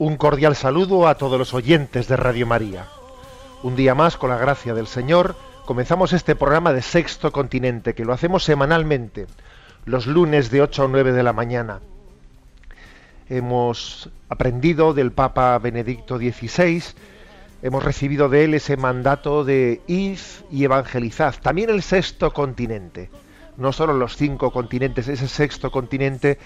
[0.00, 2.86] Un cordial saludo a todos los oyentes de Radio María.
[3.64, 8.04] Un día más, con la gracia del Señor, comenzamos este programa de Sexto Continente, que
[8.04, 9.26] lo hacemos semanalmente,
[9.86, 11.80] los lunes de 8 a 9 de la mañana.
[13.28, 16.80] Hemos aprendido del Papa Benedicto XVI,
[17.62, 23.10] hemos recibido de él ese mandato de id y evangelizad, también el sexto continente,
[23.56, 26.38] no solo los cinco continentes, ese sexto continente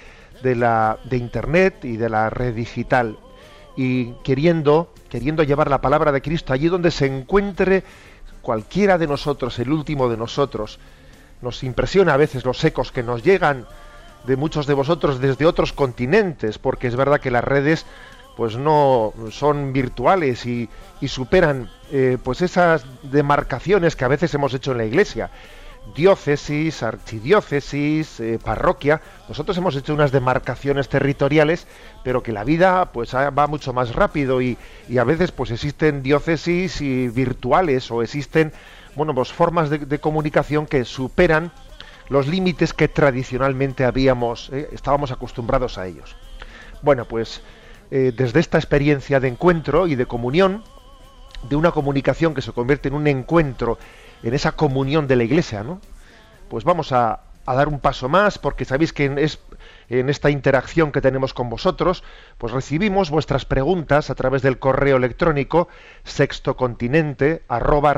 [0.42, 3.19] de, la, de Internet y de la red digital
[3.77, 7.84] y queriendo, queriendo llevar la palabra de Cristo allí donde se encuentre
[8.42, 10.79] cualquiera de nosotros, el último de nosotros.
[11.41, 13.67] Nos impresiona a veces los ecos que nos llegan
[14.27, 17.87] de muchos de vosotros desde otros continentes, porque es verdad que las redes
[18.37, 20.69] pues no son virtuales y,
[21.07, 25.31] superan eh, pues esas demarcaciones que a veces hemos hecho en la iglesia
[25.95, 29.01] diócesis, archidiócesis, eh, parroquia.
[29.29, 31.67] Nosotros hemos hecho unas demarcaciones territoriales,
[32.03, 34.57] pero que la vida pues va mucho más rápido y,
[34.98, 38.53] a veces pues existen diócesis y virtuales o existen
[38.95, 41.51] bueno pues formas de, comunicación que superan
[42.09, 46.15] los límites que tradicionalmente habíamos eh, estábamos acostumbrados a ellos.
[46.83, 47.42] Bueno pues
[47.91, 50.63] eh, desde esta experiencia de encuentro y de comunión,
[51.48, 53.79] de una comunicación que se convierte en un encuentro
[54.23, 55.81] en esa comunión de la iglesia, ¿no?
[56.49, 59.41] Pues vamos a, dar un paso más, porque sabéis que en, es,
[59.89, 62.05] en esta interacción que tenemos con vosotros,
[62.39, 65.69] pues recibimos vuestras preguntas a través del correo electrónico
[66.05, 67.95] sextocontinente arroba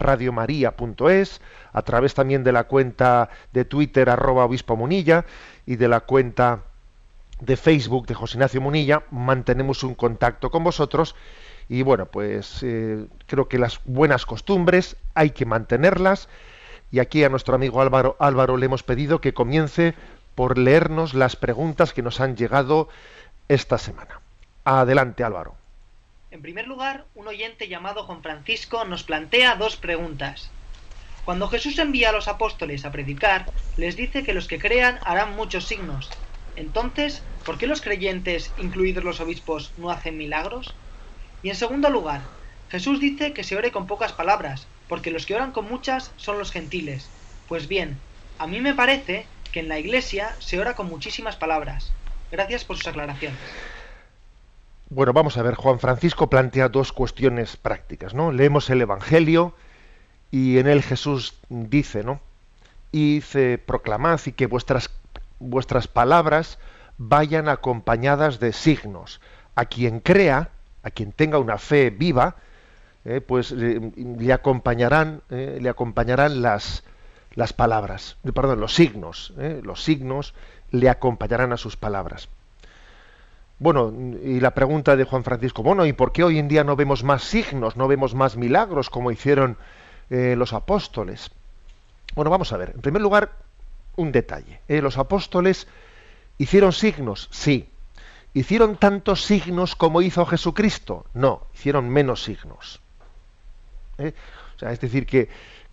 [1.73, 5.25] a través también de la cuenta de Twitter arroba obispo munilla
[5.67, 6.63] y de la cuenta
[7.41, 11.15] de Facebook de José Ignacio Munilla, mantenemos un contacto con vosotros
[11.69, 16.29] y bueno, pues eh, creo que las buenas costumbres hay que mantenerlas.
[16.91, 19.95] Y aquí a nuestro amigo Álvaro, Álvaro le hemos pedido que comience
[20.35, 22.89] por leernos las preguntas que nos han llegado
[23.49, 24.21] esta semana.
[24.65, 25.55] Adelante, Álvaro.
[26.31, 30.51] En primer lugar, un oyente llamado Juan Francisco nos plantea dos preguntas.
[31.25, 35.37] Cuando Jesús envía a los apóstoles a predicar, les dice que los que crean harán
[35.37, 36.11] muchos signos.
[36.57, 40.75] Entonces, ¿por qué los creyentes, incluidos los obispos, no hacen milagros?
[41.45, 42.23] Y en segundo lugar,
[42.71, 46.39] Jesús dice que se ore con pocas palabras, porque los que oran con muchas son
[46.39, 47.07] los gentiles.
[47.49, 47.99] Pues bien,
[48.39, 51.93] a mí me parece que en la Iglesia se ora con muchísimas palabras.
[52.33, 53.39] Gracias por sus aclaraciones.
[54.89, 58.33] Bueno, vamos a ver, Juan Francisco plantea dos cuestiones prácticas, ¿no?
[58.33, 59.55] Leemos el Evangelio
[60.31, 62.23] y en él Jesús dice, ¿no?
[62.91, 63.21] Y
[63.67, 64.89] proclamad y que vuestras,
[65.41, 66.59] vuestras palabras
[66.97, 69.21] vayan acompañadas de signos.
[69.57, 70.49] A quien crea,
[70.85, 72.37] a quien tenga una fe viva,
[73.07, 76.85] eh, pues le acompañarán, eh, le acompañarán las,
[77.35, 80.35] las palabras, perdón, los signos, eh, los signos
[80.71, 82.29] le acompañarán a sus palabras.
[83.59, 83.93] Bueno,
[84.23, 87.03] y la pregunta de Juan Francisco, bueno, ¿y por qué hoy en día no vemos
[87.03, 89.57] más signos, no vemos más milagros como hicieron
[90.11, 91.31] los apóstoles?
[92.15, 92.73] Bueno, vamos a ver.
[92.75, 93.33] En primer lugar,
[93.97, 94.61] un detalle.
[94.69, 95.69] los apóstoles
[96.37, 97.71] hicieron signos, sí,
[98.35, 101.07] ¿Hicieron tantos signos como hizo Jesucristo?
[101.15, 102.81] No, hicieron menos signos.
[103.97, 104.13] ¿Eh?
[104.57, 105.29] O sea, es decir, que,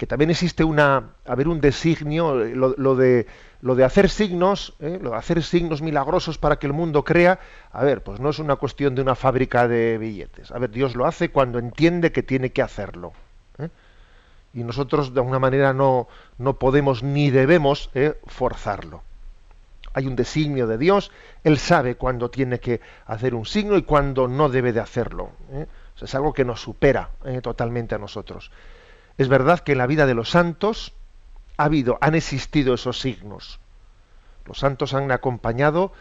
[0.07, 3.25] también existe una, a ver, un designio, lo, de,
[3.61, 4.99] lo de hacer signos, ¿eh?
[5.01, 7.39] lo de hacer signos milagrosos para que el mundo crea,
[7.71, 10.51] a ver, pues no es una cuestión de una fábrica de billetes.
[10.51, 13.13] A ver, Dios lo hace cuando entiende que tiene que hacerlo.
[13.57, 13.69] ¿eh?
[14.53, 17.89] Y nosotros de alguna manera no, no podemos ni debemos
[18.27, 19.01] forzarlo
[19.93, 21.11] hay un designio de Dios,
[21.43, 25.31] Él sabe cuándo tiene que hacer un signo y cuándo no debe de hacerlo.
[25.51, 25.67] ¿eh?
[26.01, 27.41] es algo que nos supera ¿eh?
[27.41, 28.51] totalmente a nosotros.
[29.17, 30.93] Es verdad que en la vida de los santos
[31.57, 33.59] ha habido, han existido esos signos.
[34.47, 35.91] Los santos han acompañado,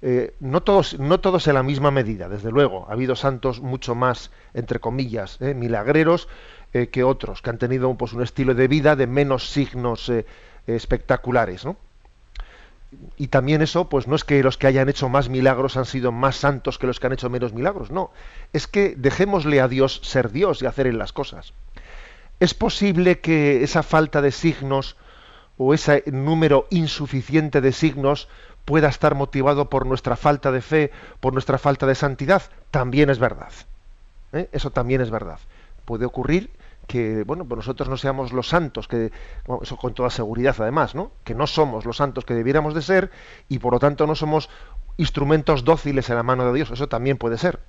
[0.00, 2.86] eh, no, todos, no todos en la misma medida, desde luego.
[2.88, 6.28] Ha habido santos mucho más, entre comillas, milagreros,
[6.92, 10.10] que otros, que han tenido pues, un estilo de vida de menos signos
[10.68, 11.64] espectaculares.
[11.64, 11.76] ¿no?
[13.16, 16.10] Y también eso, pues no es que los que hayan hecho más milagros han sido
[16.10, 18.10] más santos que los que han hecho menos milagros, no.
[18.52, 21.52] Es que dejémosle a Dios ser Dios y hacer en las cosas.
[22.40, 24.96] Es posible que esa falta de signos
[25.56, 28.28] o ese número insuficiente de signos
[28.64, 30.90] pueda estar motivado por nuestra falta de fe,
[31.20, 33.52] por nuestra falta de santidad, también es verdad.
[34.32, 34.48] ¿Eh?
[34.52, 35.38] Eso también es verdad.
[35.84, 36.50] Puede ocurrir
[36.90, 39.12] que bueno, pues nosotros no seamos los santos, que
[39.62, 41.12] eso con toda seguridad además, ¿no?
[41.22, 43.12] Que no somos los santos que debiéramos de ser
[43.48, 44.50] y por lo tanto no somos
[44.96, 46.68] instrumentos dóciles en la mano de Dios.
[46.72, 47.60] Eso también puede ser.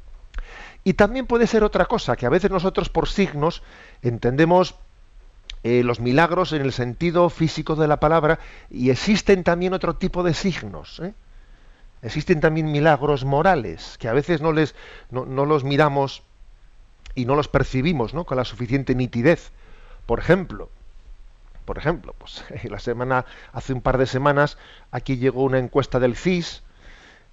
[0.83, 3.61] Y también puede ser otra cosa, que a veces nosotros por signos
[4.01, 4.73] entendemos
[5.61, 8.39] eh, los milagros en el sentido físico de la palabra
[8.71, 10.99] y existen también otro tipo de signos.
[10.99, 11.13] ¿eh?
[12.01, 14.73] Existen también milagros morales que a veces no, les,
[15.11, 16.23] no, los miramos
[17.15, 18.25] y no los percibimos ¿no?
[18.25, 19.51] con la suficiente nitidez.
[20.05, 20.69] Por ejemplo,
[21.65, 24.57] por ejemplo, pues la semana, hace un par de semanas,
[24.91, 26.63] aquí llegó una encuesta del CIS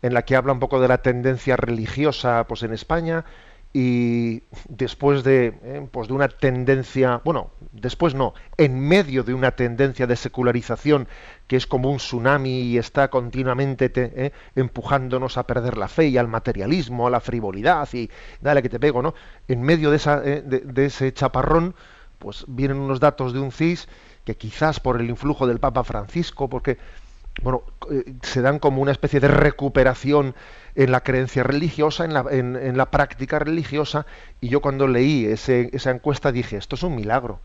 [0.02, 3.24] en la que habla un poco de la tendencia religiosa pues en España
[3.72, 9.52] y después de, eh, pues de una tendencia, bueno, después no, en medio de una
[9.52, 11.06] tendencia de secularización
[11.46, 16.16] que es como un tsunami y está continuamente eh, empujándonos a perder la fe y
[16.16, 18.10] al materialismo, a la frivolidad y
[18.40, 19.14] dale que te pego, ¿no?
[19.48, 21.74] En medio de, esa, eh, de ese chaparrón,
[22.18, 23.88] pues vienen unos datos de un CIS
[24.24, 26.78] que quizás por el influjo del Papa Francisco, porque
[27.42, 30.34] bueno, eh, se dan como una especie de recuperación
[30.74, 34.06] en la creencia religiosa, en la, en, la práctica religiosa,
[34.40, 37.40] y yo cuando leí esa encuesta dije, esto es un milagro,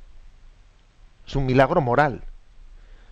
[1.26, 2.24] es un milagro moral,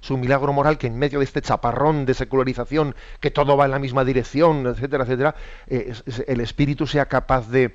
[0.01, 3.65] es un milagro moral que en medio de este chaparrón de secularización, que todo va
[3.65, 5.35] en la misma dirección, etcétera, etcétera,
[5.67, 5.93] eh,
[6.27, 7.73] el espíritu sea capaz de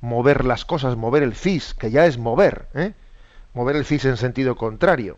[0.00, 2.94] mover las cosas, mover el cis, que ya es mover, ¿eh?
[3.54, 5.16] mover el cis en sentido contrario.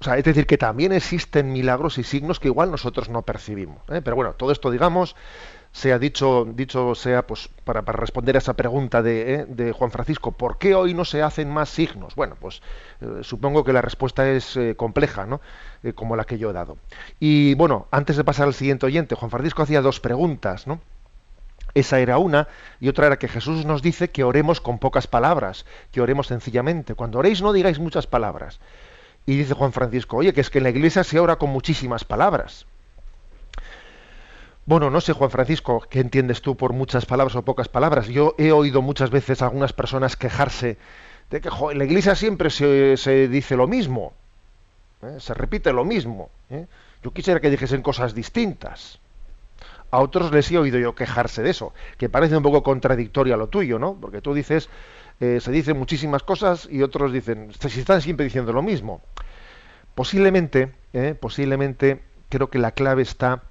[0.00, 3.82] O sea, es decir, que también existen milagros y signos que igual nosotros no percibimos.
[3.90, 4.00] ¿eh?
[4.02, 5.14] Pero bueno, todo esto, digamos,
[5.72, 9.44] sea dicho, dicho sea pues para, responder a esa pregunta ¿eh?
[9.46, 12.14] de, Juan Francisco, ¿por qué hoy no se hacen más signos?
[12.14, 12.62] Bueno, pues
[13.02, 15.42] eh, supongo que la respuesta es compleja, ¿no?
[15.94, 16.78] como la que yo he dado.
[17.18, 20.80] Y bueno, antes de pasar al siguiente oyente, Juan Francisco hacía dos preguntas, ¿no?
[21.74, 22.48] Esa era una,
[22.80, 26.94] y otra era que Jesús nos dice que oremos con pocas palabras, que oremos sencillamente.
[26.94, 28.60] Cuando oréis no digáis muchas palabras.
[29.26, 32.04] Y dice Juan Francisco, oye, que es que en la iglesia se ora con muchísimas
[32.04, 32.66] palabras.
[34.66, 38.08] Bueno, no sé, Juan Francisco, ¿qué entiendes tú por muchas palabras o pocas palabras?
[38.08, 40.78] Yo he oído muchas veces a algunas personas quejarse
[41.30, 44.12] de que en la iglesia siempre se, dice lo mismo,
[45.02, 45.16] ¿eh?
[45.18, 46.30] se repite lo mismo.
[46.50, 46.66] ¿eh?
[47.02, 49.00] Yo quisiera que dijesen cosas distintas.
[49.90, 53.36] A otros les he oído yo quejarse de eso, que parece un poco contradictorio a
[53.36, 53.96] lo tuyo, ¿no?
[54.00, 54.68] Porque tú dices
[55.20, 59.02] eh, se dicen muchísimas cosas y otros dicen, si están siempre diciendo lo mismo.
[59.94, 62.00] Posiblemente, eh, posiblemente,
[62.30, 63.42] creo que la clave está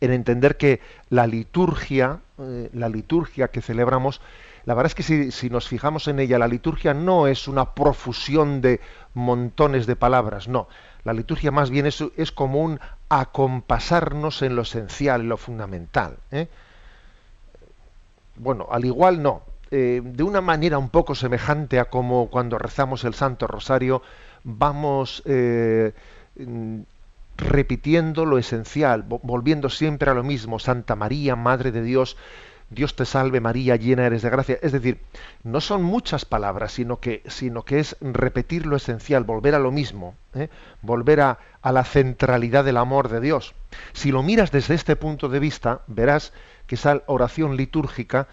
[0.00, 4.20] en entender que la liturgia, eh, la liturgia que celebramos,
[4.64, 7.74] la verdad es que si, si, nos fijamos en ella, la liturgia no es una
[7.74, 8.80] profusión de
[9.14, 10.66] montones de palabras, no.
[11.04, 16.16] La liturgia más bien es, es como un acompasarnos en lo esencial, en lo fundamental.
[18.36, 19.42] Bueno, al igual no,
[19.74, 24.02] eh, de una manera un poco semejante a como cuando rezamos el Santo Rosario,
[24.44, 25.94] vamos eh,
[26.36, 26.80] mm,
[27.38, 32.18] repitiendo lo esencial, volviendo siempre a lo mismo, Santa María, Madre de Dios,
[32.68, 34.58] Dios te salve María, llena eres de gracia.
[34.60, 35.00] Es decir,
[35.42, 39.70] no son muchas palabras, sino que, sino que es repetir lo esencial, volver a lo
[39.70, 40.50] mismo, ¿eh?
[40.82, 43.54] volver a, a, la centralidad del amor de Dios.
[43.94, 46.34] Si lo miras desde este punto de vista, verás
[46.66, 48.28] que esa oración litúrgica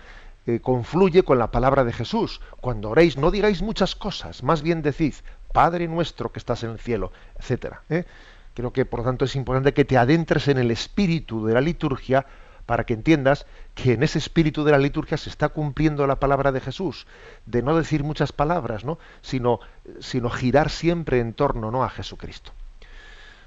[0.62, 2.42] confluye con la palabra de Jesús.
[2.60, 5.14] Cuando oréis, no digáis muchas cosas, más bien decid,
[5.54, 7.82] Padre nuestro que estás en el cielo, etcétera.
[7.90, 8.06] ¿eh?
[8.54, 11.62] Creo que por lo tanto es importante que te adentres en el espíritu de la
[11.62, 12.26] liturgia
[12.66, 16.52] para que entiendas que en ese espíritu de la liturgia se está cumpliendo la palabra
[16.52, 17.08] de Jesús,
[17.48, 19.00] de no decir muchas palabras, ¿no?
[19.22, 19.60] sino,
[20.00, 21.84] sino girar siempre en torno ¿no?
[21.84, 22.52] a Jesucristo.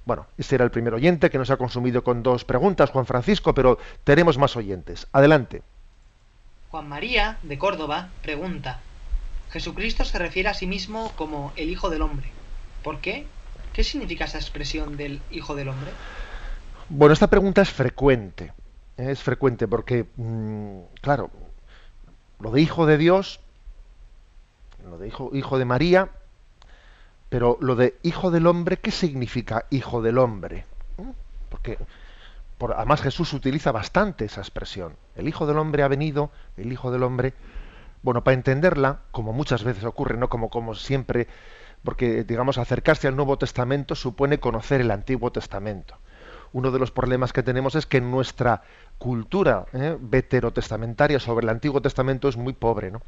[0.04, 3.54] Bueno, este era el primer oyente que nos ha consumido con dos preguntas, Juan Francisco,
[3.54, 5.06] pero tenemos más oyentes.
[5.12, 5.62] Adelante.
[6.73, 8.81] Juan María, de Córdoba, pregunta,
[9.50, 12.31] Jesucristo se refiere a sí mismo como el Hijo del Hombre.
[12.83, 13.26] ¿Por qué?
[13.75, 15.91] ¿Qué significa esa expresión del Hijo del Hombre?
[16.88, 18.55] Bueno, esta pregunta es frecuente.
[18.97, 19.11] ¿eh?
[19.11, 21.29] Es frecuente porque, mm, claro,
[22.41, 23.41] lo de Hijo de Dios,
[24.83, 26.09] lo de Hijo, hijo de María,
[27.29, 30.64] pero lo de Hijo del Hombre, ¿qué significa Hijo del Hombre?
[30.97, 31.11] ¿Mm?
[32.76, 34.97] Además Jesús utiliza bastante esa expresión.
[35.16, 37.35] El Hijo del Hombre ha venido, el Hijo del Hombre,
[38.02, 41.28] Bueno, para entenderla, como muchas veces ocurre, no como, como siempre,
[41.85, 45.97] porque digamos acercarse al Nuevo Testamento supone conocer el Antiguo Testamento.
[46.52, 48.62] Uno de los problemas que tenemos es que nuestra
[48.99, 49.97] cultura ¿eh?
[50.00, 53.02] veterotestamentaria sobre el Antiguo Testamento es muy pobre, ¿no?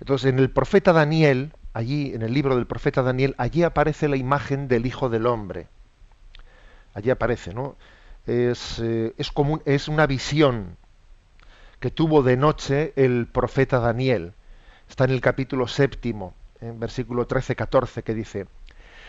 [0.00, 4.16] Entonces, en el profeta Daniel, allí, en el libro del profeta Daniel, allí aparece la
[4.16, 5.68] imagen del Hijo del Hombre.
[6.92, 7.76] Allí aparece, ¿no?
[8.26, 9.32] Es, eh, es,
[9.64, 10.76] es una visión
[11.80, 14.34] que tuvo de noche el profeta Daniel.
[14.88, 18.46] Está en el capítulo séptimo, en versículo 13-14, que dice,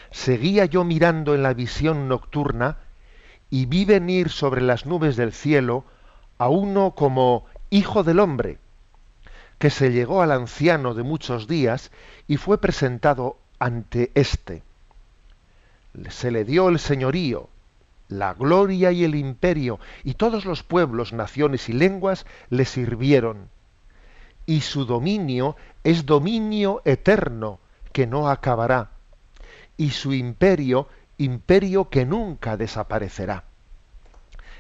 [0.10, 2.78] Seguía yo mirando en la visión nocturna
[3.50, 5.86] y vi venir sobre las nubes del cielo
[6.38, 8.58] a uno como hijo del hombre,
[9.60, 11.92] que se llegó al anciano de muchos días
[12.28, 14.64] y fue presentado ante éste.
[16.10, 17.50] Se le dio el señorío,
[18.14, 23.50] la gloria y el imperio, y todos los pueblos, naciones y lenguas le sirvieron.
[24.46, 27.60] Y su dominio es dominio eterno,
[27.92, 28.92] que no acabará,
[29.78, 33.46] y su imperio, imperio que nunca desaparecerá.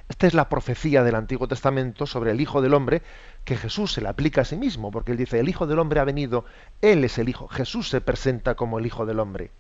[0.10, 3.02] Esta es la profecía del Antiguo Testamento sobre el Hijo del Hombre
[3.46, 6.00] que Jesús se le aplica a sí mismo, porque él dice, el Hijo del Hombre
[6.00, 6.46] ha venido,
[6.82, 9.52] Él es el Hijo, Jesús se presenta como el Hijo del Hombre.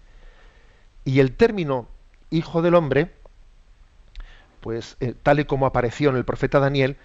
[1.05, 1.87] Y el término
[2.29, 3.13] Hijo del Hombre
[4.63, 6.95] pues eh, tal y como apareció en el profeta Daniel,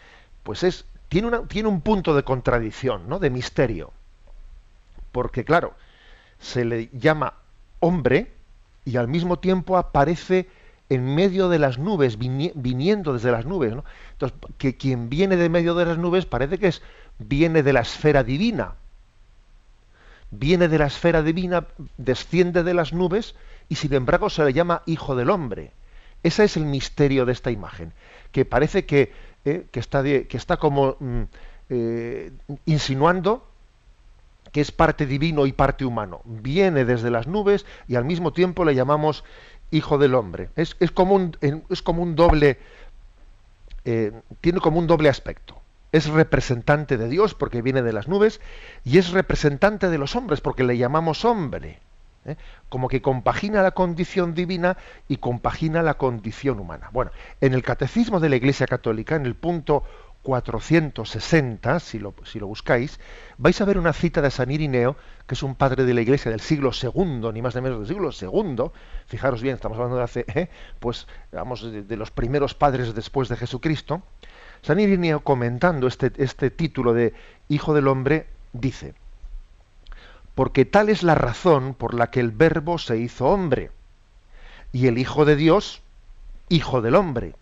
[0.45, 3.19] pues es tiene, una, tiene un punto de contradicción, ¿no?
[3.19, 3.93] De misterio.
[5.11, 5.75] Porque claro,
[6.39, 7.35] se le llama
[7.81, 8.31] hombre
[8.85, 10.49] y al mismo tiempo aparece
[10.89, 13.85] en medio de las nubes, viniendo desde las nubes, ¿no?
[14.13, 16.81] Entonces, que quien viene de medio de las nubes parece que es
[17.19, 18.75] viene de la esfera divina.
[20.31, 23.35] Viene de la esfera divina, desciende de las nubes
[23.69, 25.73] y sin embargo se le llama hijo del hombre.
[26.23, 27.93] Ese es el misterio de esta imagen,
[28.33, 29.13] que parece que,
[29.45, 31.23] eh, está, que está, como mm,
[31.71, 32.33] eh,
[32.67, 33.45] insinuando
[34.53, 36.21] que es parte divino y parte humano.
[36.25, 39.25] Viene desde las nubes y al mismo tiempo le llamamos
[39.71, 40.51] hijo del hombre.
[40.57, 41.37] Es, como, un,
[41.69, 42.59] es como, un, doble,
[43.85, 45.61] eh, tiene como un doble aspecto.
[45.93, 48.41] Es representante de Dios porque viene de las nubes
[48.85, 51.81] y es representante de los hombres porque le llamamos hombre.
[52.29, 52.37] ¿Eh?
[52.69, 54.77] como que compagina la condición divina
[55.09, 56.91] y compagina la condición humana.
[56.93, 59.85] Bueno, en el Catecismo de la Iglesia Católica, en el punto
[60.23, 63.01] 460, si lo, si lo buscáis,
[63.39, 66.31] vais a ver una cita de San Irineo, que es un padre de la Iglesia
[66.31, 68.71] del siglo II, ni más ni menos del siglo II.
[69.07, 70.49] Fijaros bien, estamos hablando de hace, ¿eh?
[70.81, 74.03] pues, vamos, de, los primeros padres después de Jesucristo.
[74.61, 77.15] San Irineo, comentando este, este título de
[77.49, 78.95] Hijo del Hombre, dice,
[80.39, 83.73] porque tal es la razón por la que el Verbo se hizo hombre,
[84.71, 85.83] y el Hijo de Dios,
[86.49, 87.35] Hijo del hombre,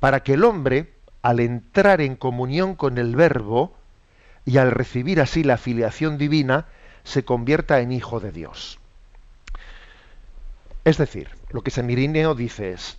[0.00, 3.76] para que el hombre, al entrar en comunión con el Verbo,
[4.46, 6.68] y al recibir así la filiación divina,
[7.02, 8.78] se convierta en Hijo de Dios.
[10.86, 12.96] Es decir, lo que San Irineo dice es,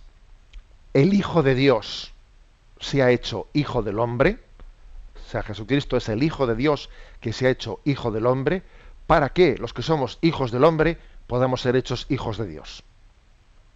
[0.94, 2.12] el Hijo de Dios
[2.78, 4.38] se ha hecho Hijo del hombre,
[5.26, 6.88] o sea, Jesucristo es el Hijo de Dios
[7.20, 8.62] que se ha hecho Hijo del hombre,
[9.06, 12.82] para que los que somos hijos del hombre podamos ser hechos hijos de Dios.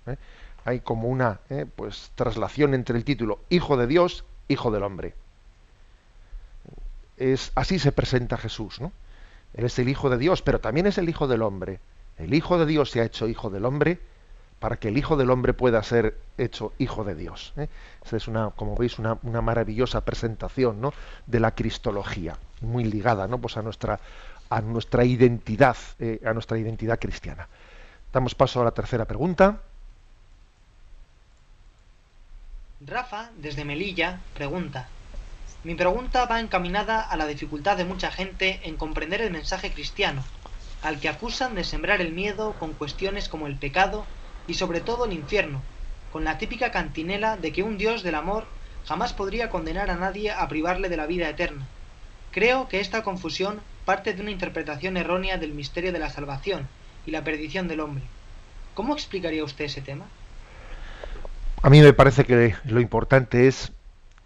[0.06, 0.16] ¿Eh?
[0.64, 1.66] Hay como una ¿eh?
[1.74, 5.14] pues, traslación entre el título Hijo de Dios, Hijo del hombre.
[7.16, 8.92] Es, así se presenta Jesús, ¿no?
[9.54, 11.80] Él es el Hijo de Dios, pero también es el Hijo del hombre.
[12.18, 13.98] El Hijo de Dios se ha hecho Hijo del hombre
[14.58, 17.52] para que el Hijo del hombre pueda ser hecho Hijo de Dios.
[17.56, 17.68] ¿eh?
[18.04, 20.92] Esa es una, como veis, una, una, maravillosa presentación ¿no?
[21.26, 23.38] de la cristología, muy ligada ¿no?
[23.38, 23.98] pues a nuestra
[24.50, 27.48] a nuestra identidad, eh, a nuestra identidad cristiana.
[28.12, 29.62] Damos paso a la tercera pregunta.
[32.84, 34.88] Rafa, desde Melilla, pregunta.
[35.62, 40.24] Mi pregunta va encaminada a la dificultad de mucha gente en comprender el mensaje cristiano,
[40.82, 44.04] al que acusan de sembrar el miedo con cuestiones como el pecado
[44.48, 45.60] y sobre todo el infierno,
[46.12, 48.46] con la típica cantinela de que un Dios del amor
[48.86, 51.66] jamás podría condenar a nadie a privarle de la vida eterna.
[52.32, 56.68] Creo que esta confusión parte de una interpretación errónea del misterio de la salvación
[57.06, 58.04] y la perdición del hombre.
[58.72, 60.04] ¿Cómo explicaría usted ese tema?
[61.60, 63.72] A mí me parece que lo importante es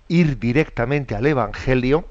[0.09, 2.07] ir directamente al Evangelio,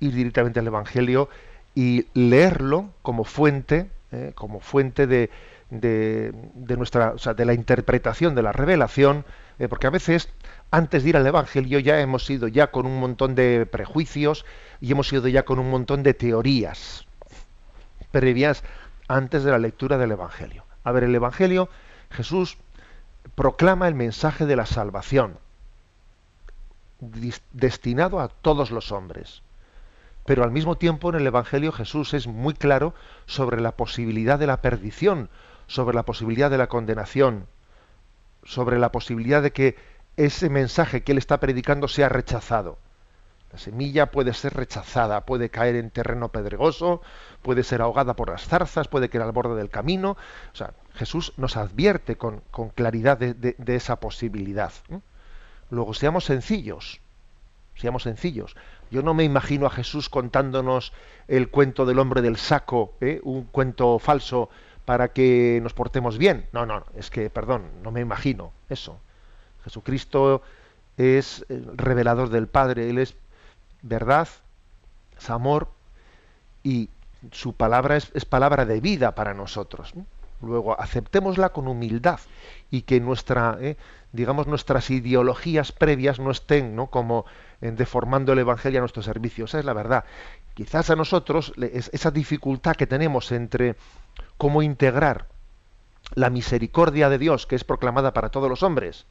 [0.00, 1.28] ir directamente al Evangelio
[1.74, 4.32] y leerlo como fuente, ¿eh?
[4.34, 5.28] como fuente de,
[5.68, 6.32] de,
[6.78, 9.26] nuestra, o sea, de la interpretación de la revelación,
[9.58, 10.28] eh, porque a veces
[10.70, 14.44] antes de ir al Evangelio ya hemos ido ya con un montón de prejuicios
[14.80, 17.06] y hemos ido ya con un montón de teorías
[18.10, 18.62] previas
[19.08, 20.64] antes de la lectura del Evangelio.
[20.84, 21.68] A ver, el Evangelio,
[22.10, 22.56] Jesús
[23.34, 25.38] proclama el mensaje de la salvación
[27.52, 29.42] destinado a todos los hombres.
[30.24, 32.94] Pero al mismo tiempo en el Evangelio Jesús es muy claro
[33.26, 35.30] sobre la posibilidad de la perdición,
[35.66, 37.46] sobre la posibilidad de la condenación,
[38.48, 39.76] sobre la posibilidad de que
[40.16, 42.78] ese mensaje que él está predicando sea rechazado.
[43.52, 47.02] La semilla puede ser rechazada, puede caer en terreno pedregoso,
[47.42, 50.16] puede ser ahogada por las zarzas, puede caer al borde del camino.
[50.52, 52.42] O sea, Jesús nos advierte con,
[52.74, 54.72] claridad de, esa posibilidad.
[55.70, 57.00] Luego, seamos sencillos,
[57.74, 58.56] seamos sencillos.
[58.90, 60.94] Yo no me imagino a Jesús contándonos
[61.26, 63.20] el cuento del hombre del saco, ¿eh?
[63.22, 64.48] un cuento falso
[64.88, 66.46] para que nos portemos bien.
[66.50, 68.98] No, no, es que, perdón, no me imagino eso.
[69.62, 70.40] Jesucristo
[70.96, 73.14] es revelador del Padre, Él es
[73.82, 74.28] verdad,
[75.18, 75.68] es amor
[76.62, 76.88] y
[77.32, 79.92] su palabra es, palabra de vida para nosotros.
[80.40, 82.20] Luego, aceptémosla con humildad
[82.70, 83.76] y que nuestra, eh,
[84.12, 86.86] digamos, nuestras ideologías previas no estén ¿no?
[86.86, 87.26] como
[87.60, 89.44] deformando el Evangelio a nuestro servicio.
[89.44, 90.06] Esa es la verdad.
[90.58, 93.76] Quizás a nosotros esa dificultad que tenemos entre
[94.36, 95.28] cómo integrar
[96.14, 99.06] la misericordia de Dios, que es proclamada para todos los hombres,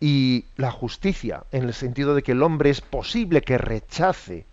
[0.00, 4.46] y la justicia, en el sentido de que el hombre es posible que rechace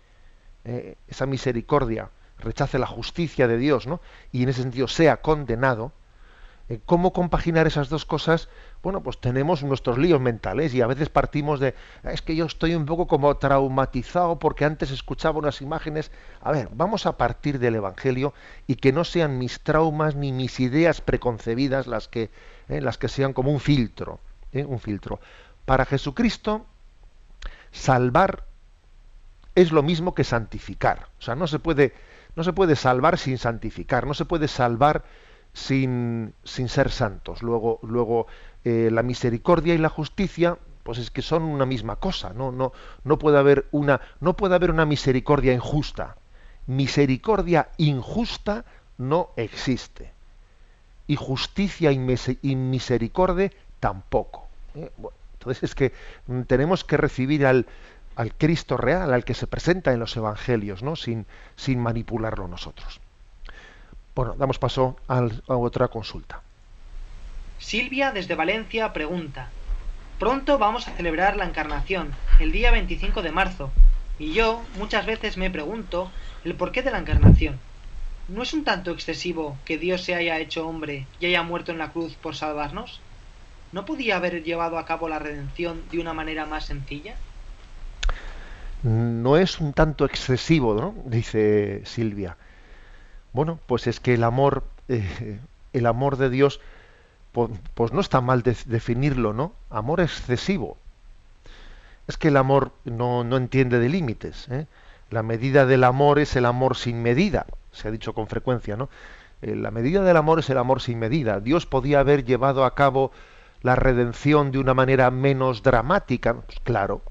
[0.64, 4.00] eh, esa misericordia, rechace la justicia de Dios, ¿no?
[4.30, 5.90] y en ese sentido sea condenado,
[6.84, 8.48] ¿cómo compaginar esas dos cosas?
[8.82, 12.44] Bueno, pues tenemos nuestros líos mentales y a veces partimos de, ah, es que yo
[12.44, 16.10] estoy un poco como traumatizado porque antes escuchaba unas imágenes.
[16.40, 18.34] A ver, vamos a partir del Evangelio
[18.66, 22.30] y que no sean mis traumas ni mis ideas preconcebidas las que,
[22.68, 24.20] eh, las que sean como un filtro.
[24.52, 24.64] ¿eh?
[24.64, 25.20] un filtro.
[25.64, 26.66] Para Jesucristo,
[27.70, 28.44] salvar
[29.54, 31.08] es lo mismo que santificar.
[31.18, 31.94] O sea, no se puede,
[32.34, 35.04] no se puede salvar sin santificar, no se puede salvar
[35.56, 37.42] sin, sin ser santos.
[37.42, 38.26] Luego, luego
[38.64, 42.34] eh, la misericordia y la justicia, pues es que son una misma cosa.
[42.34, 42.72] No, no,
[43.04, 46.16] no puede haber una, no puede haber una misericordia injusta.
[46.66, 48.66] Misericordia injusta
[48.98, 50.12] no existe.
[51.06, 54.46] Y justicia y misericordia tampoco.
[54.74, 54.90] ¿eh?
[55.38, 55.92] entonces es que
[56.46, 57.66] tenemos que recibir al,
[58.14, 60.96] al, Cristo real, al que se presenta en los Evangelios, ¿no?
[60.96, 63.00] sin, sin manipularlo nosotros.
[64.16, 66.42] Bueno, damos paso a otra consulta.
[67.58, 69.52] Silvia desde Valencia pregunta,
[70.18, 73.70] pronto vamos a celebrar la Encarnación, el día 25 de marzo,
[74.18, 76.10] y yo muchas veces me pregunto
[76.44, 77.60] el porqué de la Encarnación.
[78.28, 81.78] ¿No es un tanto excesivo que Dios se haya hecho hombre y haya muerto en
[81.78, 83.02] la cruz por salvarnos?
[83.70, 87.16] ¿no podía haber llevado a cabo la redención de una manera más sencilla?
[88.82, 90.94] No es un tanto excesivo, ¿no?
[91.06, 92.38] Dice Silvia.
[93.36, 95.38] Bueno, pues es que el amor, eh,
[95.74, 96.58] el amor de Dios,
[97.32, 99.52] pues, no está mal definirlo, ¿no?
[99.68, 100.78] Amor excesivo.
[102.08, 104.48] Es que el amor no, entiende de límites.
[104.48, 104.64] ¿eh?
[105.10, 108.88] La medida del amor es el amor sin medida, se ha dicho con frecuencia, ¿no?
[109.42, 111.38] Eh, la medida del amor es el amor sin medida.
[111.38, 113.12] Dios podía haber llevado a cabo
[113.60, 117.02] la redención de una manera menos dramática, pues claro,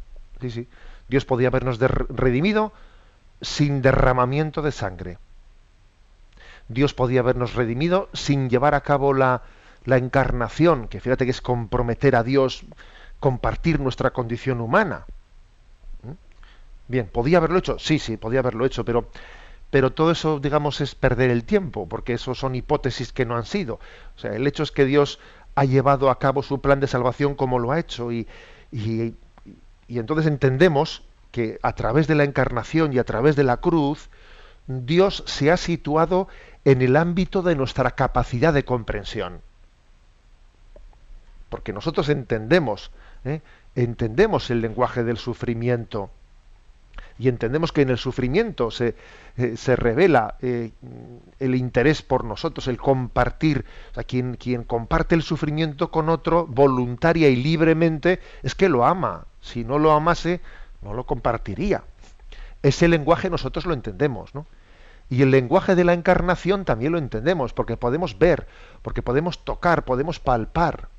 [0.42, 0.68] sí, sí,
[1.08, 2.74] Dios podía habernos redimido
[3.42, 5.20] sin derramamiento de sangre.
[6.68, 9.44] Dios podía habernos redimido sin llevar a cabo la,
[9.86, 12.66] la encarnación, que fíjate que es comprometer a Dios,
[13.20, 15.06] compartir nuestra condición humana.
[16.04, 16.12] ¿Mm?
[16.88, 17.78] Bien, ¿podía haberlo hecho?
[17.80, 19.08] Sí, sí, podía haberlo hecho, pero,
[19.70, 23.46] pero todo eso, digamos, es perder el tiempo, porque eso son hipótesis que no han
[23.46, 23.80] sido.
[24.16, 25.20] O sea, el hecho es que Dios
[25.56, 28.28] ha llevado a cabo su plan de salvación como lo ha hecho y,
[28.72, 29.16] y,
[29.88, 34.10] entonces entendemos que a través de la encarnación y a través de la cruz,
[34.68, 36.28] Dios se ha situado
[36.66, 39.42] en el ámbito de nuestra capacidad de comprensión.
[41.50, 42.92] Porque nosotros entendemos,
[43.24, 43.42] ¿eh?
[43.76, 46.10] entendemos el lenguaje del sufrimiento
[47.18, 48.96] y entendemos que en el sufrimiento se,
[49.38, 50.72] eh, se revela eh,
[51.40, 53.64] el interés por nosotros, el compartir.
[54.08, 59.28] Quien, quien comparte el sufrimiento con otro voluntaria y libremente es que lo ama.
[59.40, 60.42] Si no lo amase,
[60.82, 61.84] no lo compartiría.
[62.62, 64.46] Ese lenguaje nosotros lo entendemos, ¿no?
[65.10, 68.48] Y el lenguaje de la encarnación también lo entendemos, porque podemos ver,
[68.82, 70.90] porque podemos tocar, podemos palpar.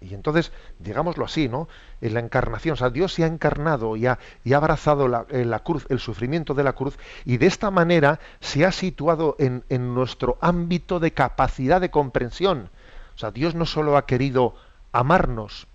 [0.00, 1.68] Y entonces, digámoslo así, ¿no?
[2.00, 5.26] En la encarnación, o sea, Dios se ha encarnado y ha, y ha abrazado la,
[5.30, 9.64] la, cruz, el sufrimiento de la cruz, y de esta manera se ha situado en,
[9.68, 12.68] en nuestro ámbito de capacidad de comprensión.
[13.14, 14.54] O sea, Dios no solo ha querido
[14.92, 15.66] amarnos,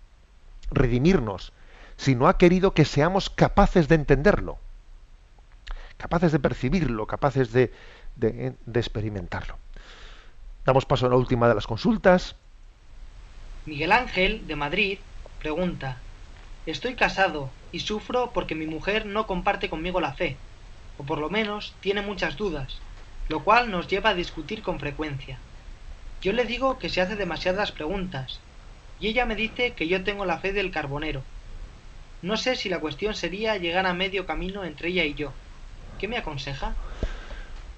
[0.71, 1.51] redimirnos,
[1.97, 4.57] sino ha querido que seamos capaces de entenderlo,
[6.01, 7.71] capaces de percibirlo, capaces de,
[8.15, 9.57] de, experimentarlo.
[10.65, 12.35] Damos paso a la última de las consultas.
[13.65, 14.99] Miguel Ángel, de Madrid,
[15.39, 15.97] pregunta
[16.65, 20.37] Estoy casado y sufro porque mi mujer no comparte conmigo la fe.
[20.97, 22.77] o por lo menos tiene muchas dudas,
[23.29, 25.39] lo cual nos lleva a discutir con frecuencia.
[26.21, 28.39] Yo le digo que se hace demasiadas preguntas,
[28.99, 31.23] y ella me dice que yo tengo la fe del carbonero.
[32.21, 35.33] No sé si la cuestión sería llegar a medio camino entre ella y yo.
[36.01, 36.73] ¿Qué me aconseja?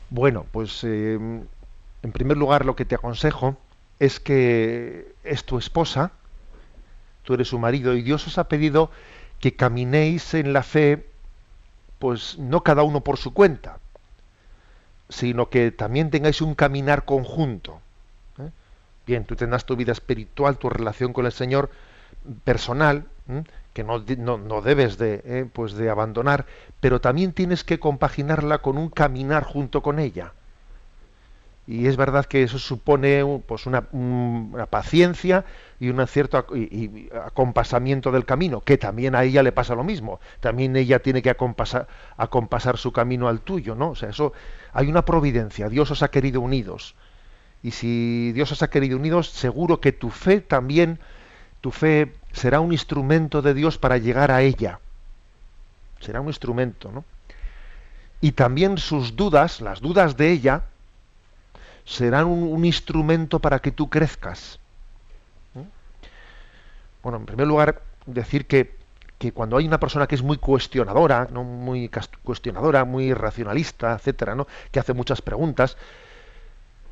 [0.10, 3.58] Bueno, pues eh, en primer lugar lo que te aconsejo
[4.00, 6.14] es que es tu esposa,
[7.24, 8.92] tú eres su marido y Dios os ha pedido
[9.42, 11.06] que caminéis en la fe,
[12.00, 13.80] pues no cada uno por su cuenta,
[15.10, 17.82] sino que también tengáis un caminar conjunto.
[18.40, 18.52] ¿eh?
[19.06, 21.72] Bien, tú tendrás tu vida espiritual, tu relación con el Señor
[22.46, 23.06] personal,
[23.74, 25.50] que no, no, debes de, ¿eh?
[25.52, 26.46] pues de abandonar,
[26.80, 30.34] pero también tienes que compaginarla con un caminar junto con ella
[31.66, 33.84] y es verdad que eso supone pues una,
[34.70, 35.46] paciencia
[35.80, 40.20] y un cierto y, acompasamiento del camino, que también a ella le pasa lo mismo.
[40.42, 43.92] También ella tiene que acompasar, acompasar su camino al tuyo, ¿no?
[43.92, 44.34] O sea, eso
[44.74, 45.70] hay una providencia.
[45.70, 46.96] Dios os ha querido unidos.
[47.62, 51.00] Y si Dios os ha querido unidos, seguro que tu fe también,
[51.62, 54.80] tu fe será un instrumento de Dios para llegar a ella.
[56.02, 57.06] Será un instrumento, ¿no?
[58.20, 60.64] Y también sus dudas, las dudas de ella,
[61.86, 64.60] serán un, instrumento para que tú crezcas.
[65.54, 65.62] ¿Mm?
[67.04, 68.78] Bueno, en primer lugar, decir que,
[69.34, 71.44] cuando hay una persona que es muy cuestionadora, ¿no?
[71.44, 71.90] muy
[72.24, 74.48] cuestionadora, muy racionalista, etcétera, ¿no?
[74.72, 75.78] que hace muchas preguntas,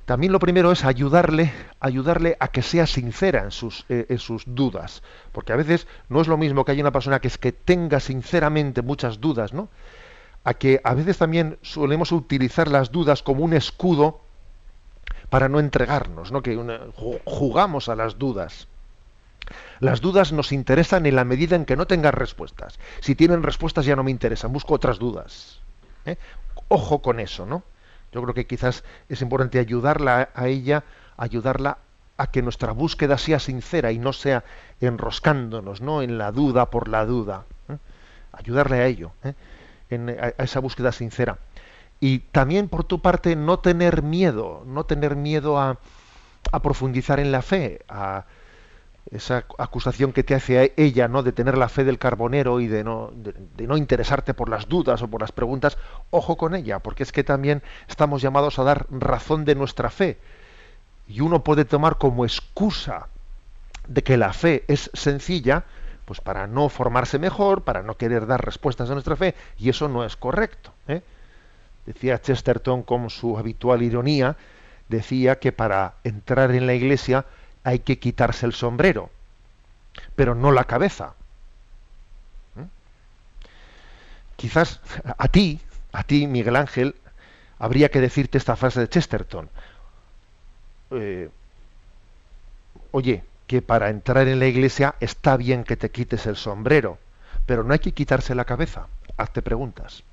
[0.05, 4.43] también lo primero es ayudarle, ayudarle a que sea sincera en sus, eh, en sus
[4.45, 5.03] dudas.
[5.31, 7.99] Porque a veces no es lo mismo que haya una persona que es que tenga
[7.99, 9.69] sinceramente muchas dudas, ¿no?
[10.43, 14.21] A que a veces también solemos utilizar las dudas como un escudo
[15.29, 16.41] para no entregarnos, ¿no?
[16.41, 16.59] que
[17.23, 18.67] jugamos a las dudas.
[19.79, 22.79] Las dudas nos interesan en la medida en que no tengan respuestas.
[22.99, 25.59] Si tienen respuestas ya no me interesan, busco otras dudas.
[26.05, 26.17] ¿eh?
[26.67, 27.63] Ojo con eso, ¿no?
[28.11, 30.83] Yo creo que quizás es importante ayudarla a ella,
[31.17, 31.77] ayudarla
[32.17, 34.43] a que nuestra búsqueda sea sincera y no sea
[34.79, 36.01] enroscándonos, ¿no?
[36.01, 37.45] En la duda por la duda.
[37.69, 37.77] ¿eh?
[38.33, 39.33] Ayudarle a ello, ¿eh?
[39.89, 41.37] en, a esa búsqueda sincera
[42.01, 45.77] y también por tu parte no tener miedo, no tener miedo a,
[46.63, 48.25] profundizar en la fe, a
[49.09, 51.23] esa acusación que te hace ella, ¿no?
[51.23, 55.01] de tener la fe del carbonero y de no, de, no interesarte por las dudas
[55.01, 55.77] o por las preguntas,
[56.11, 60.17] ojo con ella, porque es que también estamos llamados a dar razón de nuestra fe.
[61.07, 63.07] Y uno puede tomar como excusa
[63.87, 65.63] de que la fe es sencilla,
[66.05, 69.89] pues para no formarse mejor, para no querer dar respuestas a nuestra fe, y eso
[69.89, 70.71] no es correcto.
[70.87, 71.01] ¿eh?
[71.85, 74.37] decía Chesterton con su habitual ironía,
[74.89, 77.25] decía que para entrar en la iglesia
[77.63, 79.09] hay que quitarse el sombrero,
[80.15, 81.13] pero no la cabeza.
[82.55, 82.63] ¿Mm?
[84.35, 84.81] Quizás
[85.17, 85.59] a ti,
[85.91, 86.95] a ti, Miguel Ángel,
[87.59, 89.49] habría que decirte esta frase de Chesterton.
[90.91, 91.29] Eh,
[92.91, 96.97] oye, que para entrar en la iglesia está bien que te quites el sombrero,
[97.45, 98.87] pero no hay que quitarse la cabeza.
[99.17, 100.03] Hazte preguntas.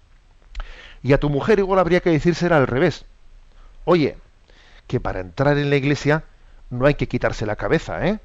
[1.02, 3.04] Y a tu mujer igual habría que decírsela al revés.
[3.84, 4.18] Oye,
[4.87, 6.24] que para entrar en la iglesia
[6.70, 8.18] no hay que quitarse la cabeza, ¿eh?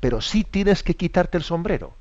[0.00, 1.94] Pero sí tienes que quitarte el sombrero.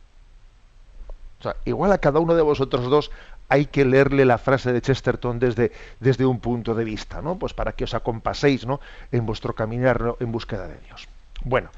[1.40, 3.12] O sea, igual a cada uno de vosotros dos
[3.50, 7.38] hay que leerle la frase de Chesterton desde, desde un punto de vista, ¿no?
[7.38, 8.82] Pues para que os acompaséis, ¿no?
[9.12, 11.08] En vuestro caminar en búsqueda de Dios.
[11.44, 11.70] Bueno,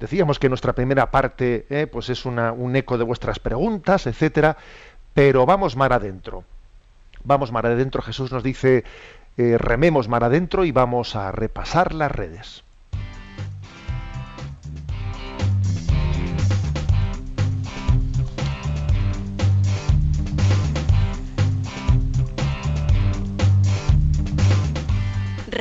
[0.00, 1.86] decíamos que nuestra primera parte, ¿eh?
[1.86, 4.56] pues es una, un eco de vuestras preguntas, etcétera,
[5.14, 6.44] pero vamos mar adentro.
[7.24, 8.84] Vamos mar adentro, Jesús nos dice,
[9.36, 12.64] eh, rememos mar adentro y vamos a repasar las redes.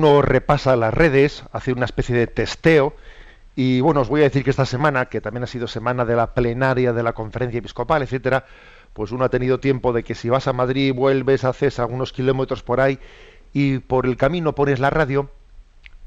[0.00, 2.94] Uno repasa las redes, hace una especie de testeo,
[3.54, 6.16] y bueno, os voy a decir que esta semana, que también ha sido semana de
[6.16, 8.46] la plenaria de la conferencia episcopal, etcétera,
[8.94, 12.62] pues uno ha tenido tiempo de que si vas a Madrid, vuelves, haces algunos kilómetros
[12.62, 12.98] por ahí,
[13.52, 15.30] y por el camino pones la radio,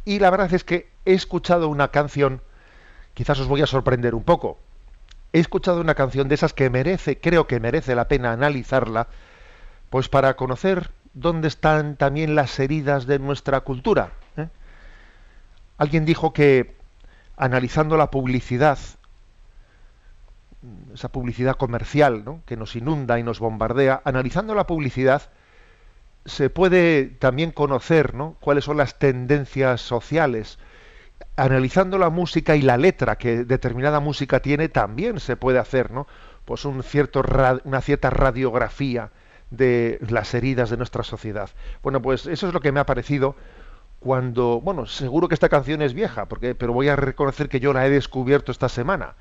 [0.05, 2.41] Y la verdad es que he escuchado una canción,
[3.13, 4.57] quizás os voy a sorprender un poco.
[5.33, 9.07] He escuchado una canción de esas que merece, creo que merece la pena analizarla,
[9.91, 14.11] pues para conocer dónde están también las heridas de nuestra cultura.
[14.37, 14.47] ¿eh?
[15.77, 16.75] Alguien dijo que
[17.37, 18.79] analizando la publicidad,
[20.93, 25.23] esa publicidad comercial que nos inunda y nos bombardea, analizando la publicidad,
[26.25, 30.57] se puede también conocer cuáles son las tendencias sociales.
[31.35, 36.07] Analizando la música y la letra que determinada música tiene, también se puede hacer ¿no?
[36.45, 37.23] pues un cierto,
[37.65, 39.11] una cierta radiografía
[39.55, 41.49] de las heridas de nuestra sociedad.
[41.83, 43.35] Bueno, pues eso es lo que me ha parecido
[43.99, 47.71] cuando, bueno, seguro que esta canción es vieja, porque, pero voy a reconocer que yo
[47.71, 49.13] la he descubierto esta semana.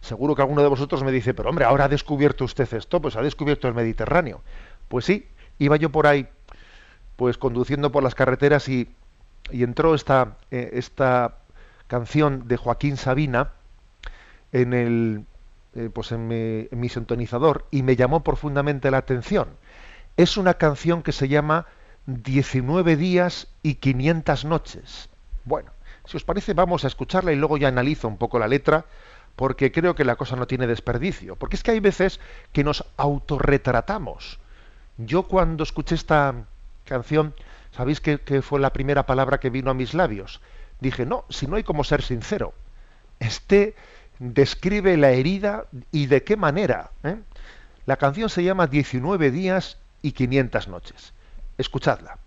[0.00, 3.16] Seguro que alguno de vosotros me dice, pero hombre, ahora ha descubierto usted esto, pues
[3.16, 4.42] ha descubierto el Mediterráneo.
[4.88, 5.26] Pues sí,
[5.58, 6.26] iba yo por ahí,
[7.16, 8.90] pues conduciendo por las carreteras y,
[9.52, 11.36] y entró esta, eh, esta
[11.86, 13.52] canción de Joaquín Sabina
[14.52, 15.24] en el,
[15.74, 19.48] eh, pues en mi, en mi sintonizador y me llamó profundamente la atención.
[20.16, 21.66] Es una canción que se llama
[22.06, 25.08] 19 días y 500 noches.
[25.44, 25.70] Bueno,
[26.04, 28.86] si os parece vamos a escucharla y luego ya analizo un poco la letra
[29.36, 31.36] porque creo que la cosa no tiene desperdicio.
[31.36, 32.20] Porque es que hay veces
[32.52, 34.38] que nos autorretratamos.
[34.98, 36.34] Yo cuando escuché esta
[36.84, 37.34] canción,
[37.70, 40.40] ¿sabéis qué, fue la primera palabra que vino a mis labios?
[40.80, 42.52] Dije, no, si no hay como ser sincero.
[43.18, 43.74] Este
[44.20, 46.92] describe la herida y de qué manera.
[47.02, 47.16] ¿eh?
[47.86, 51.12] La canción se llama 19 días y 500 noches.
[51.58, 52.18] Escuchadla.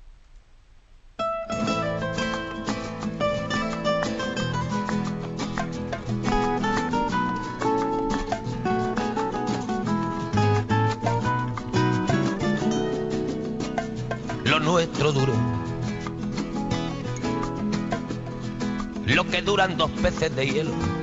[14.43, 15.33] Lo nuestro duro.
[19.05, 21.02] Lo que duran dos peces de hielo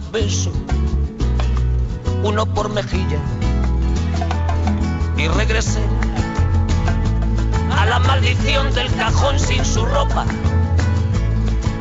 [0.11, 0.53] besos,
[2.23, 3.19] uno por mejilla
[5.17, 5.81] y regresé
[7.77, 10.25] a la maldición del cajón sin su ropa,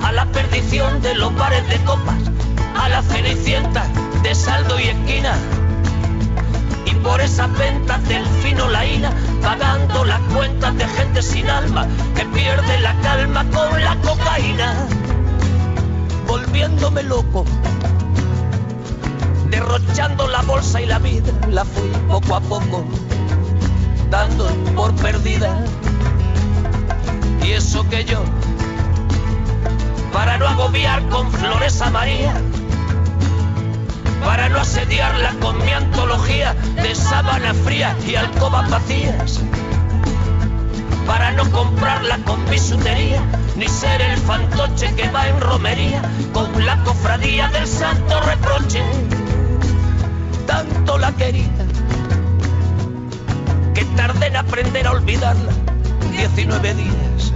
[0.05, 2.19] a la perdición de los bares de copas,
[2.77, 3.87] a la cenicienta
[4.23, 5.37] de saldo y esquina.
[6.87, 9.13] Y por esas ventas del fino laína,
[9.43, 14.89] pagando las cuentas de gente sin alma que pierde la calma con la cocaína
[16.31, 17.45] volviéndome loco.
[19.71, 22.85] Derrochando la bolsa y la vida, la fui poco a poco,
[24.11, 25.65] dando por perdida.
[27.45, 28.21] Y eso que yo,
[30.13, 32.35] para no agobiar con flores a María,
[34.25, 39.39] para no asediarla con mi antología de sábana fría y alcobas vacías,
[41.07, 43.23] para no comprarla con bisutería
[43.55, 46.03] ni ser el fantoche que va en romería
[46.33, 48.83] con la cofradía del santo reproche.
[50.51, 51.65] Tanto la querida
[53.73, 55.53] que tardé en aprender a olvidarla
[56.11, 57.33] 19 días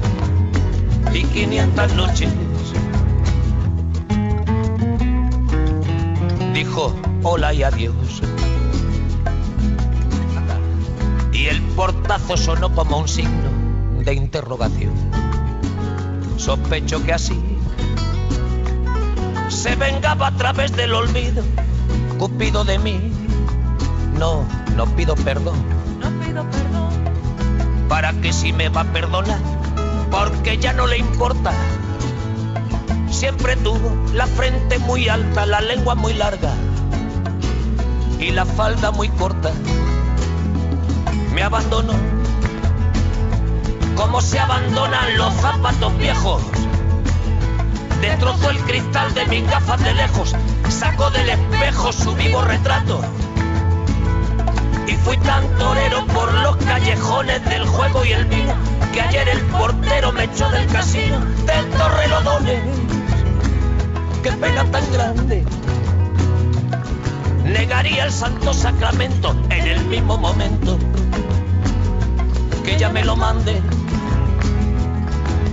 [1.13, 2.33] y 500 noches.
[6.53, 8.21] Dijo hola y adiós.
[11.33, 13.51] Y el portazo sonó como un signo
[14.05, 14.93] de interrogación
[16.37, 17.41] Sospecho que así
[19.49, 21.43] se vengaba a través del olvido,
[22.19, 23.13] Cupido de mí.
[24.19, 24.47] No,
[24.77, 25.57] no pido perdón.
[26.01, 26.91] No pido perdón.
[27.89, 29.41] ¿Para que si me va a perdonar?
[30.11, 31.53] Porque ya no le importa.
[33.11, 36.53] Siempre tuvo la frente muy alta, la lengua muy larga
[38.19, 39.53] y la falda muy corta.
[41.35, 41.95] Me abandonó
[43.97, 46.43] como se abandonan los zapatos viejos
[48.05, 50.37] destrozó el cristal de mis gafas de lejos,
[50.69, 53.01] sacó del espejo su vivo retrato.
[54.87, 58.55] Y fui tan torero por los callejones del juego y el vino,
[58.93, 62.63] que ayer el portero me echó del casino del Torrelodones.
[64.23, 65.45] Qué pena tan grande.
[67.45, 70.79] Negaría el santo sacramento en el mismo momento
[72.65, 73.63] que ella me lo mande.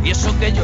[0.04, 0.64] Y eso que yo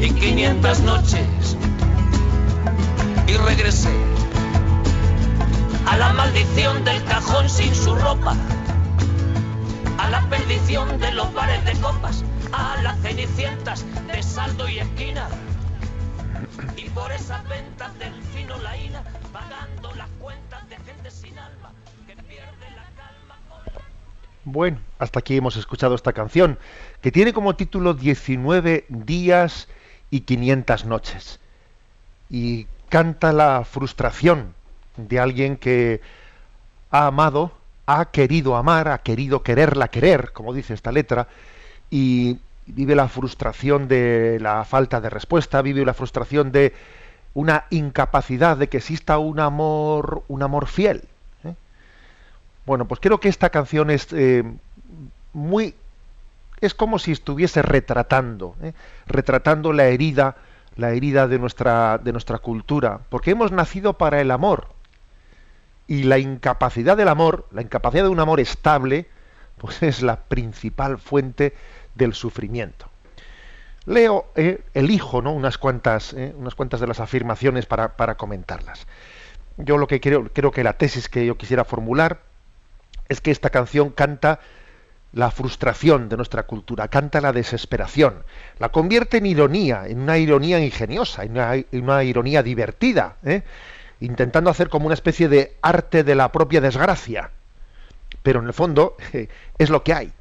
[0.00, 1.56] y 500 noches
[3.26, 3.92] y regresé
[5.86, 8.36] a la maldición del cajón sin su ropa,
[9.98, 15.28] a la perdición de los bares de copas, a las cenicientas de saldo y esquina.
[16.76, 21.72] Y por esas ventas del fino laína, pagando las cuentas de gente sin alma
[22.06, 23.36] que pierde la calma.
[24.44, 26.58] Bueno, hasta aquí hemos escuchado esta canción,
[27.00, 29.68] que tiene como título 19 días
[30.10, 31.40] y 500 noches.
[32.30, 34.54] Y canta la frustración
[34.96, 36.00] de alguien que
[36.90, 37.52] ha amado,
[37.86, 41.28] ha querido amar, ha querido quererla querer, como dice esta letra,
[41.90, 46.74] y vive la frustración de la falta de respuesta, vive la frustración de
[47.34, 51.02] una incapacidad de que exista un amor, un amor fiel.
[51.44, 51.54] ¿eh?
[52.66, 54.44] Bueno, pues creo que esta canción es eh,
[55.32, 55.74] muy,
[56.60, 58.72] es como si estuviese retratando, ¿eh?
[59.06, 60.36] retratando la herida
[60.78, 64.68] la herida de nuestra, de nuestra cultura, porque hemos nacido para el amor.
[65.88, 69.06] Y la incapacidad del amor, la incapacidad de un amor estable,
[69.58, 71.54] pues es la principal fuente
[71.96, 72.88] del sufrimiento.
[73.86, 75.32] Leo, eh, elijo ¿no?
[75.32, 78.86] unas, cuantas, eh, unas cuantas de las afirmaciones para, para comentarlas.
[79.56, 82.20] Yo lo que creo, creo que la tesis que yo quisiera formular
[83.08, 84.38] es que esta canción canta
[85.12, 88.24] la frustración de nuestra cultura, canta la desesperación,
[88.58, 91.32] la convierte en ironía, en una ironía ingeniosa, en
[91.82, 93.42] una, ironía divertida, ¿eh?
[94.00, 97.30] intentando hacer como una especie de arte de la propia desgracia.
[98.22, 98.96] Pero en el fondo
[99.58, 100.12] es lo que hay.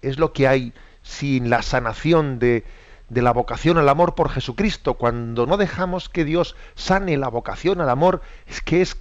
[0.00, 2.64] Es lo que hay sin la sanación de,
[3.08, 4.94] de la vocación al amor por Jesucristo.
[4.94, 8.96] Cuando no dejamos que Dios sane la vocación al amor, es que es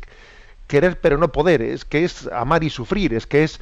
[0.68, 3.60] querer pero no poder, es que es amar y sufrir, es que es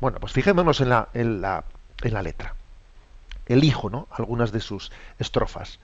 [0.00, 1.64] bueno, pues fijémonos en la, en la,
[2.02, 2.54] en la letra.
[3.46, 4.08] Elijo, ¿no?
[4.10, 5.78] Algunas de sus estrofas.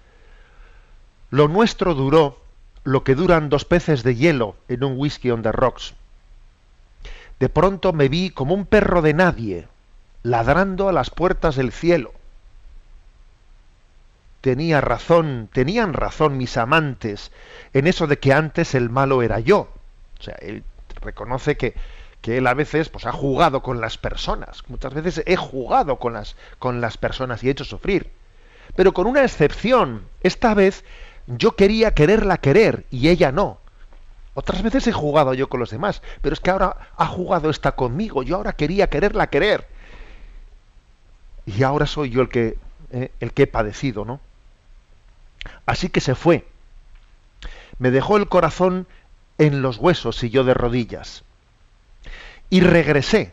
[1.30, 2.38] Lo nuestro duró
[2.84, 5.94] lo que duran dos peces de hielo en un whisky on the rocks.
[7.38, 9.68] De pronto me vi como un perro de nadie,
[10.22, 12.12] ladrando a las puertas del cielo.
[14.40, 17.30] Tenía razón, tenían razón mis amantes
[17.72, 19.68] en eso de que antes el malo era yo.
[20.18, 20.64] O sea, él
[21.00, 21.74] reconoce que
[22.22, 24.62] que él a veces pues ha jugado con las personas.
[24.68, 28.10] Muchas veces he jugado con las, con las personas y he hecho sufrir.
[28.76, 30.06] Pero con una excepción.
[30.22, 30.84] Esta vez
[31.26, 33.58] yo quería quererla querer y ella no.
[34.34, 37.72] Otras veces he jugado yo con los demás, pero es que ahora ha jugado esta
[37.72, 38.22] conmigo.
[38.22, 39.66] Yo ahora quería quererla querer.
[41.44, 42.56] Y ahora soy yo el que,
[42.92, 44.20] eh, el que he padecido, ¿no?
[45.66, 46.46] Así que se fue.
[47.78, 48.86] Me dejó el corazón
[49.38, 51.24] en los huesos y yo de rodillas
[52.52, 53.32] y regresé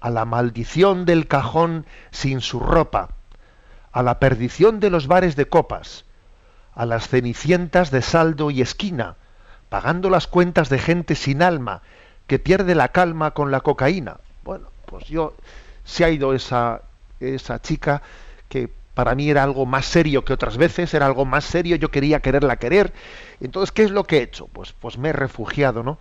[0.00, 3.10] a la maldición del cajón sin su ropa,
[3.92, 6.04] a la perdición de los bares de copas,
[6.74, 9.14] a las cenicientas de saldo y esquina,
[9.68, 11.82] pagando las cuentas de gente sin alma,
[12.26, 14.16] que pierde la calma con la cocaína.
[14.42, 15.36] Bueno, pues yo
[15.84, 16.82] se ha ido esa,
[17.20, 18.02] esa chica
[18.48, 21.92] que para mí era algo más serio que otras veces, era algo más serio, yo
[21.92, 22.92] quería quererla querer.
[23.40, 24.48] Entonces, ¿qué es lo que he hecho?
[24.48, 26.00] Pues, pues me he refugiado, ¿no?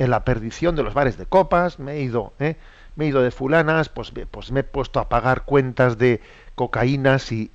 [0.00, 2.56] En la perdición de los bares de copas, me he ido, ¿eh?
[2.96, 6.22] me he ido de fulanas, pues, pues me he puesto a pagar cuentas de
[6.54, 7.50] cocaínas y,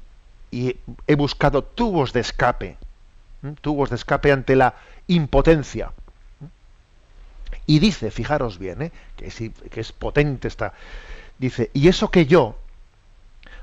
[0.51, 2.77] he buscado tubos de escape,
[3.61, 4.75] tubos de escape ante la
[5.07, 5.91] impotencia.
[7.65, 8.91] Y dice, fijaros bien, ¿eh?
[9.17, 10.73] que, es, que es potente esta,
[11.39, 12.55] dice, y eso que yo,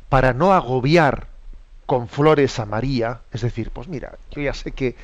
[0.08, 1.28] para no agobiar
[1.86, 4.96] con flores a María, es decir, pues mira, yo ya sé que,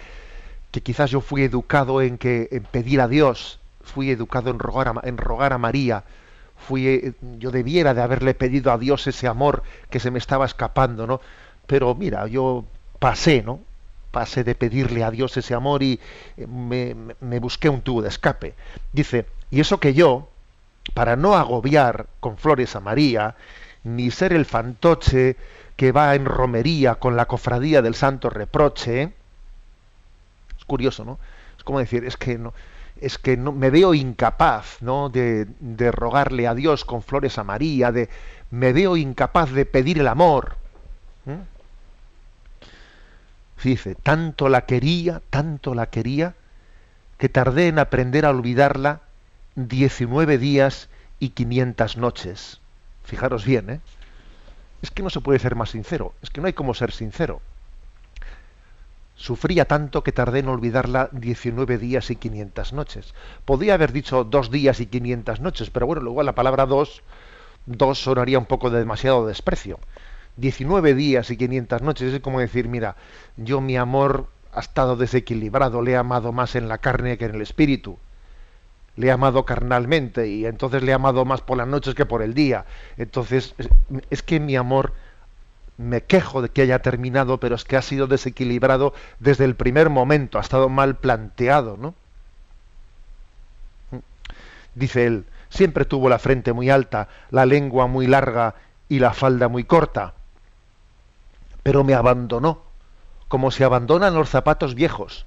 [0.73, 3.58] que quizás yo fui educado en que en pedir a Dios
[3.89, 6.05] fui educado en rogar a, en rogar a María,
[6.57, 10.47] fui, eh, yo debiera de haberle pedido a Dios ese amor que se me estaba
[10.47, 11.21] escapando, ¿no?
[11.67, 12.65] Pero mira, yo
[12.99, 13.61] pasé, ¿no?
[14.11, 16.01] pasé de pedirle a Dios ese amor y
[16.37, 18.55] eh, me, me busqué un tubo de escape.
[18.93, 20.29] Dice, y eso que yo,
[20.95, 23.37] para no agobiar con flores a María,
[23.85, 25.37] ni ser el fantoche
[25.77, 29.13] que va en romería con la cofradía del santo reproche,
[30.59, 31.19] es curioso, ¿no?
[31.57, 32.53] Es como decir, es que no,
[33.01, 35.09] es que no, me veo incapaz ¿no?
[35.09, 38.09] de, de, rogarle a Dios con flores a María, de,
[38.51, 40.57] me veo incapaz de pedir el amor.
[41.25, 41.59] ¿Mm?
[43.63, 46.35] Dice, tanto la quería, tanto la quería,
[47.19, 49.01] que tardé en aprender a olvidarla
[49.57, 50.89] 19 días
[51.19, 52.61] y 500 noches.
[53.05, 53.81] Fijaros bien, ¿eh?
[54.83, 57.41] Es que no se puede ser más sincero, es que no hay como ser sincero.
[59.19, 63.15] Sufría tanto que tardé en olvidarla 19 días y 500 noches.
[63.45, 67.03] Podía haber dicho dos días y 500 noches, pero bueno, luego la palabra dos,
[67.67, 69.81] dos sonaría un poco de demasiado desprecio.
[70.37, 72.95] 19 días y 500 noches es como decir, mira,
[73.37, 77.35] yo mi amor ha estado desequilibrado, le he amado más en la carne que en
[77.35, 77.99] el espíritu.
[78.95, 82.23] Le he amado carnalmente y entonces le he amado más por las noches que por
[82.23, 82.67] el día.
[82.97, 83.69] Entonces, es,
[84.11, 84.93] es que mi amor
[85.79, 89.89] me quejo de que haya terminado, pero es que ha sido desequilibrado desde el primer
[89.89, 91.95] momento, ha estado mal planteado, ¿no?
[94.75, 98.57] Dice él, siempre tuvo la frente muy alta, la lengua muy larga
[98.89, 100.15] y la falda muy corta,
[101.63, 102.63] pero me abandonó,
[103.29, 105.27] como se abandonan los zapatos viejos,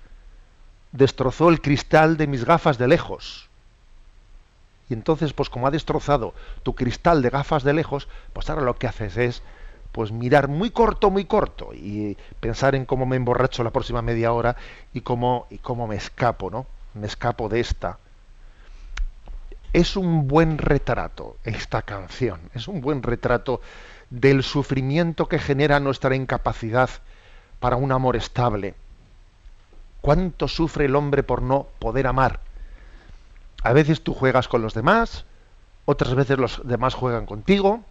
[0.91, 3.49] destrozó el cristal de mis gafas de lejos.
[4.89, 6.33] Y entonces, pues como ha destrozado
[6.63, 9.41] tu cristal de gafas de lejos, pues ahora lo que haces es
[9.91, 14.31] pues mirar muy corto, muy corto y pensar en cómo me emborracho la próxima media
[14.31, 14.55] hora
[14.93, 16.65] y cómo, y cómo me escapo, ¿no?
[16.93, 17.97] Me escapo de esta.
[19.73, 23.61] Es un buen retrato esta canción, es un buen retrato
[24.09, 26.89] del sufrimiento que genera nuestra incapacidad
[27.59, 28.75] para un amor estable.
[30.01, 32.39] ¿Cuánto sufre el hombre por no poder amar?
[33.63, 35.25] A veces tú juegas con los demás,
[35.85, 37.81] otras veces los demás juegan contigo,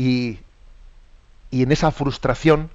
[0.00, 0.38] y,
[1.50, 2.70] en esa frustración,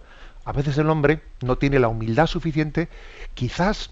[0.46, 2.88] a veces el hombre no tiene la humildad suficiente,
[3.34, 3.90] quizás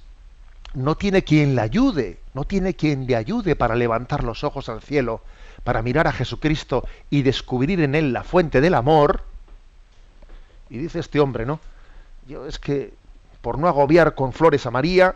[0.76, 4.84] no tiene quien le ayude, no tiene quien le ayude para levantar los ojos al
[4.84, 5.22] cielo,
[5.64, 9.24] para mirar a Jesucristo y descubrir en él la fuente del amor.
[10.70, 11.60] Y dice este hombre, ¿no?
[12.28, 12.94] Yo es que
[13.42, 15.16] por no agobiar con flores a María,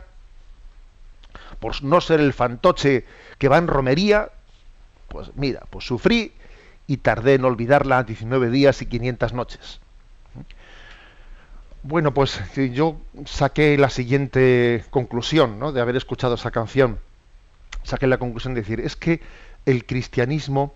[1.60, 3.06] por no ser el fantoche
[3.38, 4.32] que va en romería,
[5.08, 6.34] pues mira, pues sufrí
[6.88, 9.80] y tardé en olvidarla 19 días y 500 noches.
[11.84, 15.72] Bueno, pues yo saqué la siguiente conclusión ¿no?
[15.72, 17.00] de haber escuchado esa canción.
[17.84, 19.22] Saqué la conclusión de decir, es que
[19.66, 20.74] el cristianismo,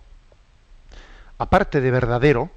[1.38, 2.50] aparte de verdadero,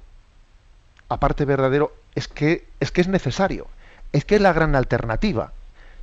[1.08, 3.66] aparte de verdadero, es que es que es necesario,
[4.12, 5.52] es que es la gran alternativa.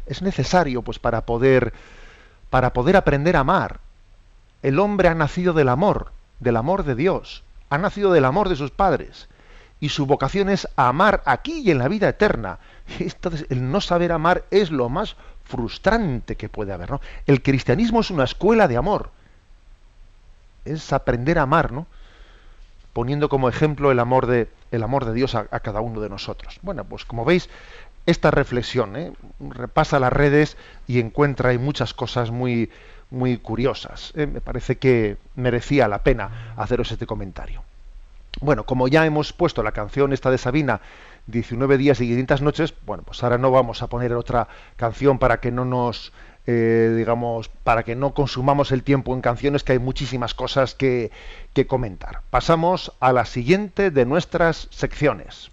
[0.06, 1.74] Es necesario, pues, para poder,
[2.50, 3.80] para poder aprender a amar.
[4.62, 6.12] El hombre ha nacido del amor,
[6.44, 9.28] del amor de Dios, ha nacido del amor de sus padres
[9.80, 12.60] y su vocación es amar aquí y en la vida eterna.
[13.00, 17.02] Entonces, el no saber amar es lo más frustrante que puede haber, ¿no?
[17.28, 19.10] El cristianismo es una escuela de amor.
[20.64, 21.86] Es aprender a amar, ¿no?
[22.94, 26.60] Poniendo como ejemplo el amor de, el amor de Dios a, cada uno de nosotros.
[26.62, 27.50] Bueno, pues como veis,
[28.06, 29.12] esta reflexión ¿eh?
[29.40, 30.56] repasa las redes
[30.88, 32.70] y encuentra hay muchas cosas muy,
[33.14, 34.12] muy curiosas.
[34.16, 34.26] ¿eh?
[34.26, 37.64] Me parece que merecía la pena haceros este comentario.
[38.42, 40.82] Bueno, como ya hemos puesto la canción esta de Sabina,
[41.28, 45.40] 19 días y 500 noches, bueno, pues ahora no vamos a poner otra canción para
[45.40, 46.12] que no nos,
[46.48, 51.12] eh, digamos, para que no consumamos el tiempo en canciones, que hay muchísimas cosas que,
[51.54, 52.22] que comentar.
[52.32, 55.53] Pasamos a la siguiente de nuestras secciones.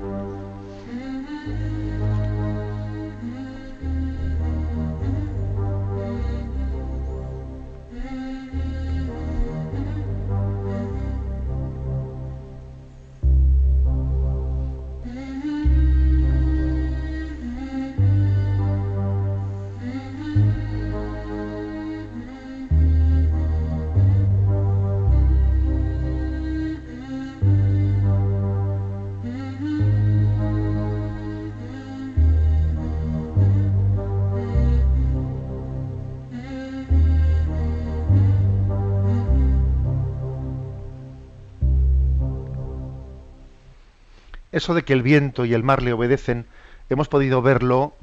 [44.51, 46.45] Eso de que el viento y el mar le obedecen,
[46.89, 47.93] hemos podido verlo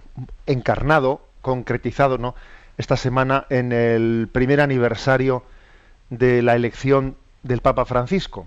[0.46, 2.34] encarnado, concretizado, ¿no?
[2.78, 5.44] Esta semana en el primer aniversario
[6.10, 8.46] de la elección del Papa Francisco.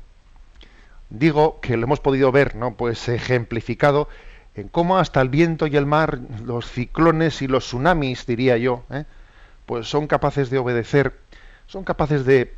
[1.09, 2.75] Digo que lo hemos podido ver, ¿no?
[2.75, 4.07] Pues ejemplificado
[4.55, 8.83] en cómo hasta el viento y el mar, los ciclones y los tsunamis, diría yo,
[8.89, 9.05] ¿eh?
[9.65, 11.17] pues son capaces de obedecer,
[11.67, 12.53] son capaces de,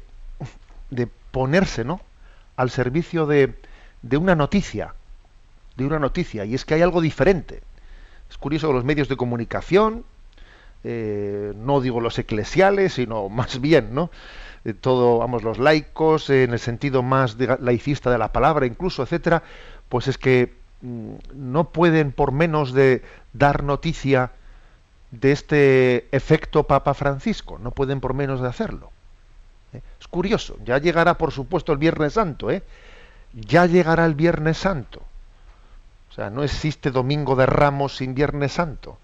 [0.89, 2.01] de ponerse, ¿no?
[2.55, 3.55] Al servicio de,
[4.01, 4.95] de una noticia,
[5.75, 7.61] de una noticia, y es que hay algo diferente.
[8.29, 10.05] Es curioso que los medios de comunicación,
[10.83, 14.09] eh, no digo los eclesiales, sino más bien, ¿no?
[14.65, 19.43] Eh, todo, vamos, los laicos, en el sentido más laicista de la palabra, incluso, etcétera,
[19.89, 23.03] pues es que mm, no pueden por menos de
[23.33, 24.31] dar noticia
[25.11, 28.91] de este efecto Papa Francisco, no pueden por menos de hacerlo.
[29.73, 29.81] ¿eh?
[29.99, 32.63] Es curioso, ya llegará por supuesto el Viernes Santo, ¿eh?
[33.33, 35.03] ya llegará el Viernes Santo.
[36.13, 38.99] O sea, no existe Domingo de Ramos sin Viernes Santo.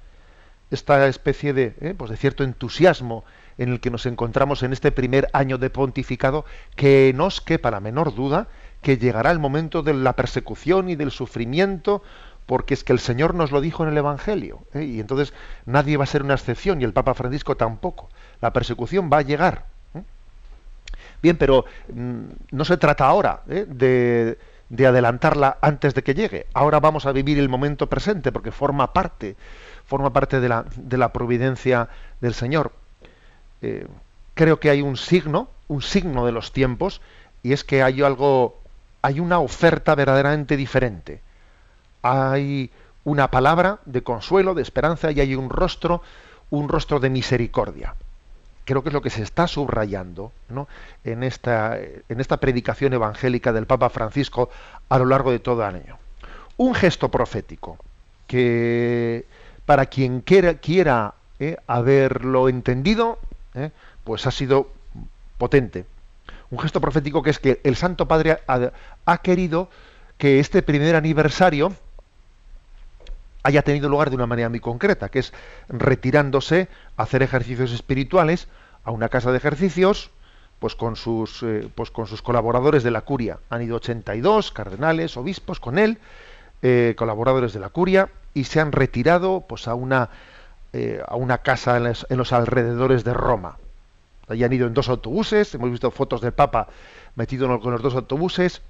[0.69, 1.95] Esta especie de, ¿eh?
[1.97, 3.25] pues de cierto entusiasmo
[3.57, 6.45] en el que nos encontramos en este primer año de pontificado,
[6.75, 8.47] que nos quepa la menor duda
[8.83, 12.03] que llegará el momento de la persecución y del sufrimiento,
[12.45, 14.83] porque es que el Señor nos lo dijo en el Evangelio, ¿eh?
[14.83, 15.33] y entonces
[15.65, 18.07] nadie va a ser una excepción, y el Papa Francisco tampoco.
[18.39, 19.65] La persecución va a llegar.
[19.95, 20.03] ¿eh?
[21.23, 24.37] Bien, pero mm, no se trata ahora de
[24.69, 26.47] de adelantarla antes de que llegue.
[26.53, 29.35] Ahora vamos a vivir el momento presente porque forma parte,
[29.85, 31.89] forma parte de la, de la providencia
[32.21, 32.71] del Señor.
[33.61, 33.87] Eh,
[34.35, 37.01] creo que hay un signo, un signo de los tiempos,
[37.43, 38.59] y es que hay algo,
[39.01, 41.21] hay una oferta verdaderamente diferente.
[42.01, 42.71] Hay
[43.03, 46.01] una palabra de consuelo, de esperanza, y hay un rostro,
[46.51, 47.95] un rostro de misericordia
[48.69, 50.31] creo que es lo que se está subrayando
[51.03, 54.51] en, esta, en esta predicación evangélica del Papa Francisco
[54.89, 55.97] a lo largo de todo el año.
[56.57, 57.79] Un gesto profético
[58.27, 59.25] que
[59.65, 63.17] para quien quiera, quiera eh, haberlo entendido,
[63.55, 63.71] eh,
[64.03, 64.69] pues ha sido
[65.39, 65.85] potente.
[66.51, 69.69] Un gesto profético que es que el Santo Padre ha querido
[70.19, 71.73] que este primer aniversario,
[73.43, 75.33] haya tenido lugar de una manera muy concreta, que es
[75.67, 76.67] retirándose
[76.97, 78.47] a hacer ejercicios espirituales
[78.83, 80.11] a una casa de ejercicios,
[80.59, 83.39] pues con sus, eh, pues con sus colaboradores de la curia.
[83.49, 85.99] Han ido 82 cardenales, obispos con él,
[86.61, 90.09] eh, colaboradores de la curia, y se han retirado pues a una,
[90.73, 93.57] eh, a una casa en los, en los, alrededores de Roma.
[94.27, 96.67] Allí han ido en dos autobuses, hemos visto fotos del Papa
[97.15, 98.61] metido con los dos autobuses,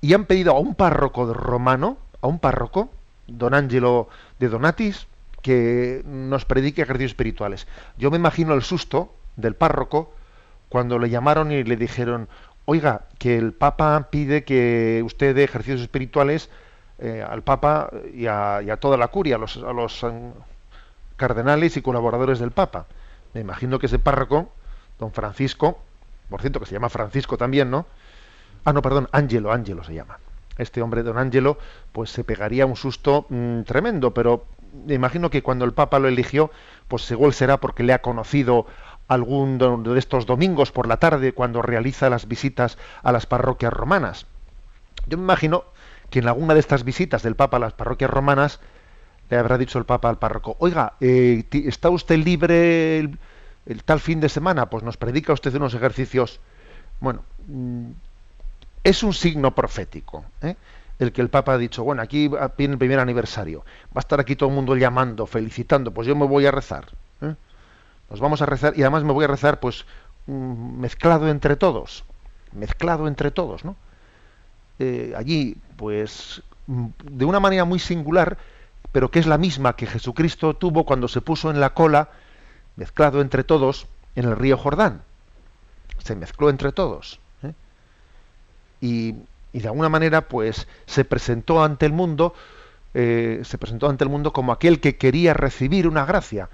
[0.00, 2.90] y han pedido a un párroco romano, a un párroco,
[3.26, 4.08] don Angelo
[4.38, 5.06] de Donatis,
[5.42, 7.66] que nos predique ejercicios espirituales.
[7.98, 10.12] Yo me imagino el susto del párroco
[10.68, 12.28] cuando le llamaron y le dijeron,
[12.64, 16.50] oiga, que el Papa pide que usted dé ejercicios espirituales
[16.98, 20.32] eh, al Papa y a, toda la curia, a los, a los um,
[21.16, 22.86] cardenales y colaboradores del Papa.
[23.32, 24.50] Me imagino que ese párroco,
[24.98, 25.78] don Francisco,
[26.28, 27.86] por cierto que se llama Francisco también, ¿no?
[28.64, 30.18] Ah, no, perdón, Ángelo, Ángelo se llama
[30.58, 31.58] este hombre, don Angelo,
[31.92, 34.46] pues se pegaría un susto mm, tremendo, pero
[34.86, 36.50] me imagino que cuando el Papa lo eligió,
[36.88, 38.66] pues igual será porque le ha conocido
[39.08, 44.26] algún de estos domingos por la tarde cuando realiza las visitas a las parroquias romanas.
[45.06, 45.64] Yo me imagino
[46.10, 48.60] que en alguna de estas visitas del Papa a las parroquias romanas
[49.30, 53.18] le habrá dicho el Papa al párroco, oiga, eh, ¿está usted libre el,
[53.66, 54.70] el, tal fin de semana?
[54.70, 56.40] Pues nos predica usted unos ejercicios.
[57.00, 57.90] Bueno, mm,
[58.84, 60.24] es un signo profético.
[60.42, 60.56] ¿eh?
[60.98, 64.20] El que el Papa ha dicho, bueno, aquí viene el primer aniversario, va a estar
[64.20, 66.86] aquí todo el mundo llamando, felicitando, pues yo me voy a rezar.
[67.20, 67.34] ¿eh?
[68.08, 69.84] Nos vamos a rezar y además me voy a rezar pues
[70.26, 72.04] mm, mezclado entre todos,
[72.52, 73.76] mezclado entre todos, ¿no?
[74.78, 78.38] Eh, allí, pues, mm, de una manera muy singular,
[78.92, 82.08] pero que es la misma que Jesucristo tuvo cuando se puso en la cola,
[82.76, 85.02] mezclado entre todos, en el río Jordán.
[85.98, 87.20] Se mezcló entre todos
[88.80, 89.14] y,
[89.52, 92.34] de alguna manera pues se presentó ante el mundo
[92.92, 96.48] eh, se presentó ante el mundo como aquel que quería recibir una gracia.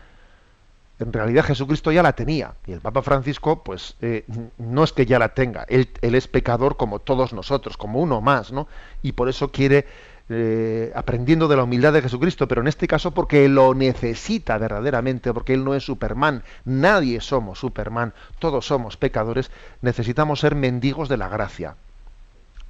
[0.98, 4.24] En realidad Jesucristo ya la tenía y el Papa Francisco pues eh,
[4.58, 8.52] no es que ya la tenga él, es pecador como todos nosotros como uno más
[8.52, 8.68] no
[9.02, 9.86] y por eso quiere
[10.28, 15.32] eh, aprendiendo de la humildad de Jesucristo pero en este caso porque lo necesita verdaderamente
[15.32, 19.50] porque él no es Superman nadie somos Superman todos somos pecadores
[19.80, 21.74] necesitamos ser mendigos de la gracia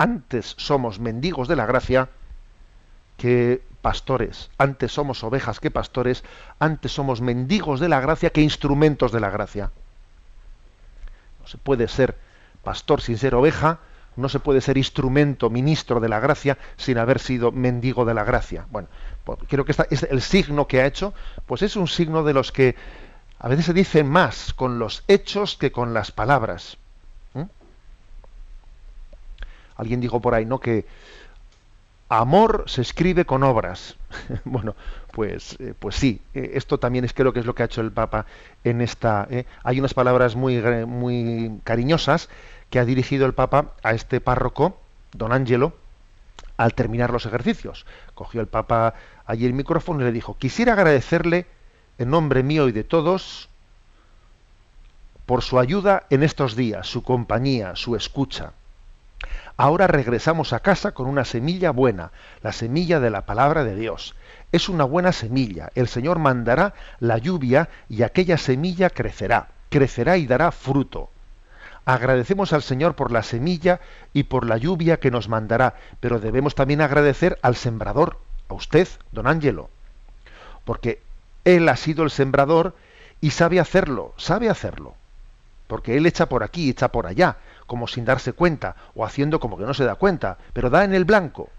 [0.03, 2.09] antes somos mendigos de la gracia
[3.17, 6.25] que pastores, antes somos ovejas que pastores,
[6.59, 9.71] antes somos mendigos de la gracia que instrumentos de la gracia.
[11.41, 12.17] No se puede ser
[12.65, 13.79] pastor sin ser oveja,
[14.17, 18.25] no se puede ser instrumento, ministro de la gracia, sin haber sido mendigo de la
[18.25, 18.67] gracia.
[18.73, 18.89] Bueno,
[19.23, 21.15] pues creo que esta, es el signo que ha hecho,
[21.47, 22.75] pues es un signo de los que
[23.39, 26.77] a veces se dice más con los hechos que con las palabras.
[27.35, 27.43] ¿Mm?
[29.83, 30.61] Alguien dijo por ahí, ¿no?
[30.61, 30.87] Que
[32.09, 33.97] amor se escribe con obras.
[34.45, 34.77] bueno,
[35.11, 37.81] pues, eh, pues sí, eh, esto también es creo que es lo que ha hecho
[37.81, 38.27] el Papa
[38.63, 39.27] en esta.
[39.29, 39.45] ¿eh?
[39.65, 42.29] Hay unas palabras muy, muy cariñosas
[42.71, 44.79] que ha dirigido el Papa a este párroco,
[45.13, 45.73] don Angelo,
[46.57, 47.85] al terminar los ejercicios.
[48.15, 48.95] Cogió el Papa
[49.27, 51.47] allí el micrófono y le dijo: Quisiera agradecerle
[51.99, 53.49] en nombre mío y de todos
[55.27, 58.53] por su ayuda en estos días, su compañía, su escucha.
[59.57, 62.11] Ahora regresamos a casa con una semilla buena,
[62.43, 64.15] la semilla de la palabra de Dios.
[64.51, 65.71] Es una buena semilla.
[65.75, 71.11] El Señor mandará la lluvia y aquella semilla crecerá, crecerá y dará fruto.
[71.85, 73.81] Agradecemos al Señor por la semilla
[74.13, 78.89] y por la lluvia que nos mandará, pero debemos también agradecer al sembrador, a usted,
[79.11, 79.69] don Ángelo,
[80.65, 81.03] porque
[81.45, 82.77] Él ha sido el sembrador
[83.21, 84.95] y sabe hacerlo, sabe hacerlo,
[85.67, 89.57] porque Él echa por aquí, echa por allá, como sin darse cuenta, o haciendo como
[89.57, 91.51] que no se da cuenta, pero da en el blanco,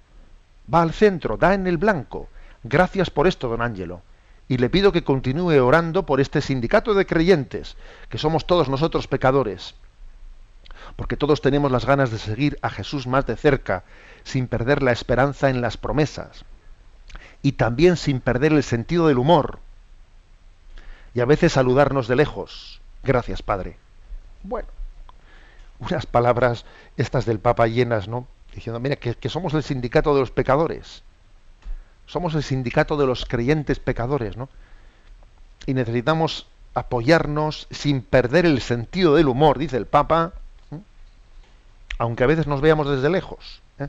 [0.72, 2.30] va al centro, da en el blanco.
[2.64, 4.02] Gracias por esto, don Ángelo.
[4.48, 7.78] Y le pido que continúe orando por este sindicato de creyentes,
[8.10, 9.76] que somos todos nosotros pecadores,
[10.96, 13.84] porque todos tenemos las ganas de seguir a Jesús más de cerca,
[14.24, 16.46] sin perder la esperanza en las promesas,
[17.42, 19.60] y también sin perder el sentido del humor,
[21.14, 22.82] y a veces saludarnos de lejos.
[23.04, 23.78] Gracias, Padre.
[24.44, 24.68] Bueno,
[25.80, 26.66] unas palabras
[26.98, 28.28] estas del Papa llenas, ¿no?
[28.54, 31.04] Diciendo, mira, que, que, somos el sindicato de los pecadores.
[32.06, 34.50] Somos el sindicato de los creyentes pecadores, ¿no?
[35.66, 40.34] Y necesitamos apoyarnos sin perder el sentido del humor, dice el Papa,
[40.72, 40.80] ¿eh?
[41.98, 43.62] aunque a veces nos veamos desde lejos.
[43.80, 43.88] ¿eh?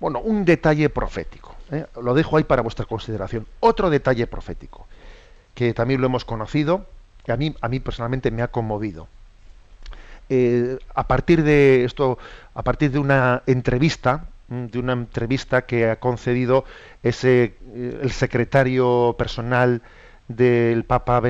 [0.00, 1.54] Bueno, un detalle profético.
[1.70, 1.86] ¿eh?
[2.00, 3.46] Lo dejo ahí para vuestra consideración.
[3.60, 4.86] Otro detalle profético,
[5.54, 6.86] que también lo hemos conocido,
[7.24, 9.08] que a mí, a mí personalmente me ha conmovido.
[10.28, 12.18] Eh, a partir de esto,
[12.54, 16.64] a partir de una entrevista, mm, de una entrevista que ha concedido
[17.02, 19.82] ese eh, el secretario personal
[20.28, 21.20] del Papa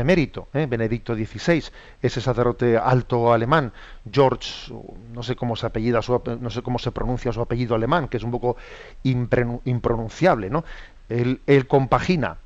[0.00, 1.64] emérito, eh, Benedicto XVI,
[2.02, 3.72] ese sacerdote alto alemán,
[4.10, 4.72] George,
[5.12, 6.00] no sé cómo se apellida
[6.40, 8.56] no sé cómo se pronuncia su apellido alemán, que es un poco
[9.04, 10.64] impronunciable, ¿no?
[11.08, 12.38] Él compagina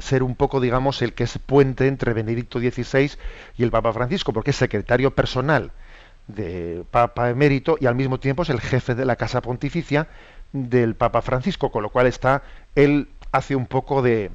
[0.00, 3.12] ser un poco, digamos, el que es puente entre Benedicto XVI
[3.56, 5.72] y el Papa Francisco, porque es secretario personal
[6.26, 10.08] del Papa emérito y al mismo tiempo es el jefe de la Casa Pontificia
[10.52, 12.42] del Papa Francisco, con lo cual está,
[12.74, 14.30] él hace un poco de,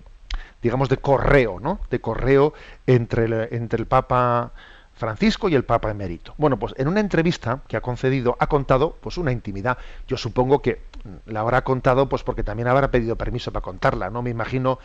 [0.61, 1.79] digamos, de correo, ¿no?
[1.89, 2.53] De correo
[2.87, 4.51] entre el, entre el Papa
[4.95, 6.33] Francisco y el Papa emérito.
[6.37, 9.77] Bueno, pues en una entrevista que ha concedido ha contado pues una intimidad.
[10.07, 10.81] Yo supongo que
[11.25, 14.79] la habrá contado pues porque también habrá pedido permiso para contarla, no me imagino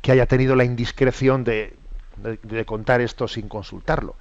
[0.00, 1.76] que haya tenido la indiscreción de,
[2.16, 4.16] de, contar esto sin consultarlo.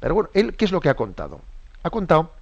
[0.00, 1.40] Pero bueno, él, ¿qué es lo que ha contado?
[1.82, 2.32] Ha contado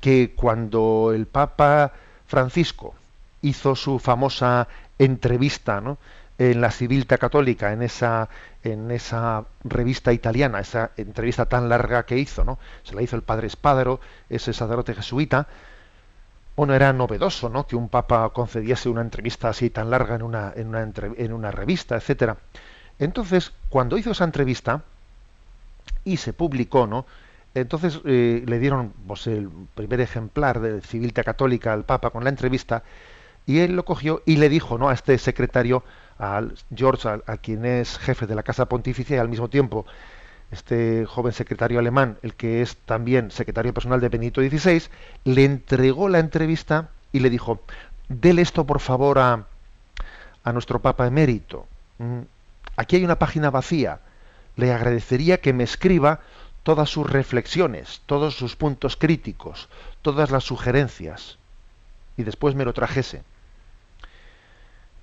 [0.00, 1.92] que cuando el Papa
[2.26, 2.94] Francisco
[3.40, 5.98] hizo su famosa entrevista ¿no?
[6.38, 8.28] en la Civilta Católica, en esa,
[8.62, 12.58] en esa revista italiana, esa entrevista tan larga que hizo, ¿no?
[12.82, 15.46] se la hizo el padre Espadaro, ese sacerdote jesuita,
[16.56, 17.66] bueno, era novedoso, ¿no?
[17.66, 21.50] Que un papa concediese una entrevista así tan larga en una, en una, en una
[21.50, 22.36] revista, etcétera.
[22.98, 24.82] Entonces, cuando hizo esa entrevista
[26.04, 27.06] y se publicó, ¿no?
[27.54, 32.30] Entonces eh, le dieron pues, el primer ejemplar de Civilta Católica al Papa con la
[32.30, 32.82] entrevista
[33.46, 34.88] y él lo cogió y le dijo, ¿no?
[34.88, 35.84] A este secretario,
[36.18, 39.86] al George, a, a quien es jefe de la Casa Pontificia y al mismo tiempo
[40.52, 44.82] este joven secretario alemán, el que es también secretario personal de Benito XVI,
[45.24, 47.60] le entregó la entrevista y le dijo,
[48.08, 49.46] dele esto por favor a,
[50.44, 51.66] a nuestro Papa emérito.
[51.98, 52.20] Mm,
[52.76, 54.00] aquí hay una página vacía.
[54.56, 56.20] Le agradecería que me escriba
[56.62, 59.70] todas sus reflexiones, todos sus puntos críticos,
[60.02, 61.38] todas las sugerencias.
[62.18, 63.22] Y después me lo trajese.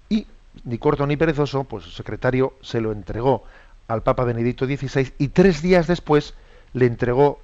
[0.10, 0.28] Y,
[0.64, 3.46] ni corto ni perezoso, pues el secretario se lo entregó
[3.90, 6.36] al Papa Benedicto XVI y tres días después
[6.74, 7.42] le entregó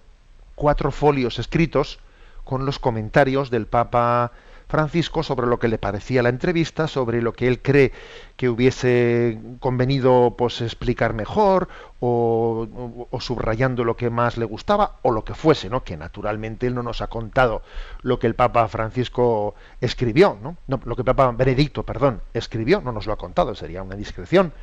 [0.53, 1.99] cuatro folios escritos
[2.43, 4.31] con los comentarios del Papa
[4.67, 7.91] Francisco sobre lo que le parecía la entrevista, sobre lo que él cree
[8.35, 11.67] que hubiese convenido pues explicar mejor
[11.99, 15.83] o, o, subrayando lo que más le gustaba o lo que fuese, ¿no?
[15.83, 17.63] Que naturalmente él no nos ha contado
[18.01, 20.57] lo que el Papa Francisco escribió, ¿no?
[20.67, 23.95] no lo que el Papa Benedicto, perdón, escribió, no nos lo ha contado, sería una
[23.95, 24.53] discreción.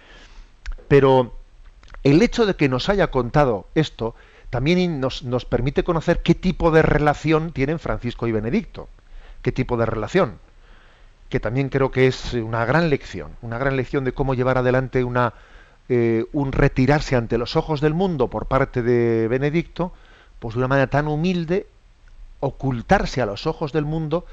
[0.89, 1.42] Pero
[2.03, 4.15] el hecho de que nos haya contado esto
[4.51, 8.89] también nos, nos permite conocer qué tipo de relación tienen Francisco y Benedicto,
[9.41, 10.39] qué tipo de relación,
[11.31, 15.05] que también creo que es una gran lección, una gran lección de cómo llevar adelante
[15.05, 15.33] una,
[15.89, 19.93] eh, un retirarse ante los ojos del mundo por parte de Benedicto,
[20.39, 21.67] pues de una manera tan humilde,
[22.41, 24.27] ocultarse a los ojos del mundo,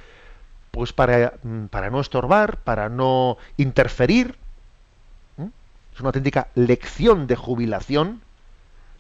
[0.71, 4.35] pues para, mm, para no estorbar, para no interferir.
[5.99, 8.21] Es una auténtica lección de jubilación,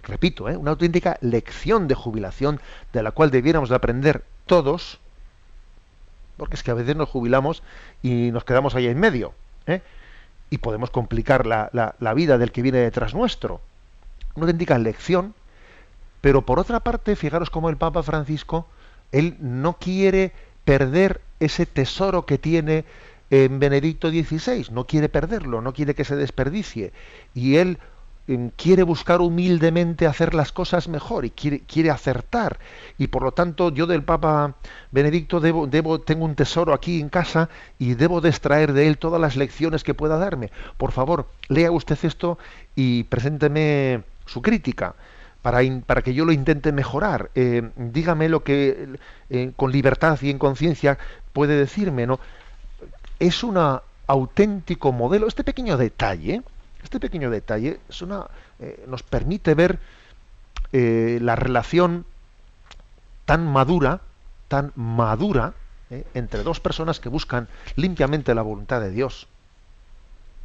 [0.03, 0.57] repito, ¿eh?
[0.57, 2.59] una auténtica lección de jubilación
[2.91, 4.99] de la cual debiéramos de aprender todos,
[6.35, 7.63] porque es que a veces nos jubilamos
[8.03, 9.33] y nos quedamos ahí en medio.
[9.65, 9.81] ¿eh?
[10.49, 13.61] y podemos complicar la, la, vida del que viene detrás nuestro.
[14.35, 15.33] Una auténtica lección,
[16.19, 18.67] pero por otra parte, fijaros cómo el Papa Francisco,
[19.13, 20.33] él no quiere
[20.65, 22.83] perder ese tesoro que tiene
[23.29, 26.93] en Benedicto XVI, no quiere perderlo, no quiere que se desperdicie.
[27.33, 27.79] Y él
[28.55, 32.59] quiere buscar humildemente hacer las cosas mejor y quiere, quiere acertar.
[32.97, 34.55] Y por lo tanto, yo del Papa
[34.91, 37.49] Benedicto debo, debo, tengo un tesoro aquí en casa
[37.79, 40.51] y debo de extraer de él todas las lecciones que pueda darme.
[40.77, 42.37] Por favor, lea usted esto
[42.75, 44.95] y presénteme su crítica.
[45.41, 48.89] Para, para que yo lo intente mejorar, eh, dígame lo que
[49.29, 50.97] eh, con libertad y en conciencia
[51.31, 52.19] puede decirme, ¿no?
[53.19, 53.57] Es un
[54.07, 56.41] auténtico modelo, este pequeño detalle,
[56.83, 57.79] este pequeño detalle
[58.59, 59.79] eh, nos permite ver
[60.71, 62.05] eh, la relación
[63.25, 64.01] tan madura,
[64.47, 65.53] tan madura,
[65.91, 69.27] eh, entre dos personas que buscan limpiamente la voluntad de Dios.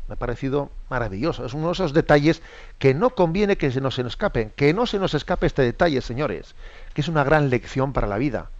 [0.08, 1.46] Me ha parecido maravilloso.
[1.46, 2.42] Es uno de esos detalles
[2.78, 4.50] que no conviene que se nos escapen.
[4.54, 6.54] Que no se nos escape este detalle, señores.
[6.92, 8.50] Que es una gran lección para la vida.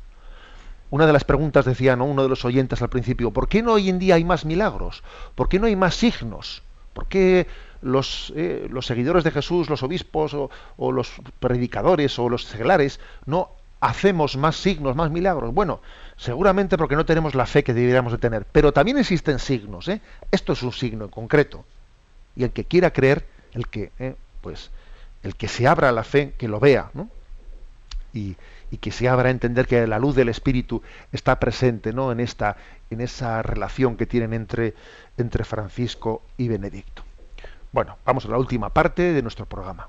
[0.95, 3.89] Una de las preguntas decía uno de los oyentes al principio, ¿por qué no hoy
[3.89, 5.03] en día hay más milagros?
[5.35, 6.63] ¿Por qué no hay más signos?
[6.93, 7.49] ¿Por qué
[7.83, 13.51] los, eh, los seguidores de Jesús, los obispos o, los predicadores o los seglares no
[13.81, 15.53] hacemos más signos, más milagros?
[15.53, 15.81] Bueno,
[16.17, 18.47] seguramente porque no tenemos la fe que deberíamos de tener.
[18.53, 19.89] Pero también existen signos.
[19.89, 20.01] ¿eh?
[20.31, 21.65] Esto es un signo en concreto.
[22.37, 24.71] Y el que quiera creer, el que, eh, pues,
[25.25, 27.11] el que se abra a la fe, que lo vea, ¿no?
[28.13, 28.37] Y,
[28.71, 32.13] y que se abra a entender que la luz del Espíritu está presente ¿no?
[32.13, 32.57] en, esta,
[32.91, 34.75] en esa relación que tienen entre,
[35.17, 37.03] entre Francisco y Benedicto.
[37.73, 39.89] Bueno, vamos a la última parte de nuestro programa.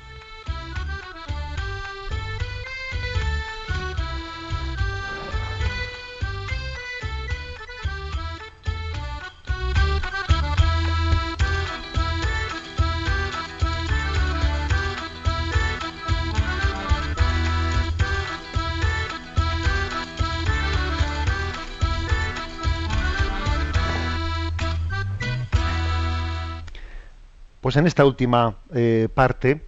[27.61, 29.61] Pues en esta última eh, parte,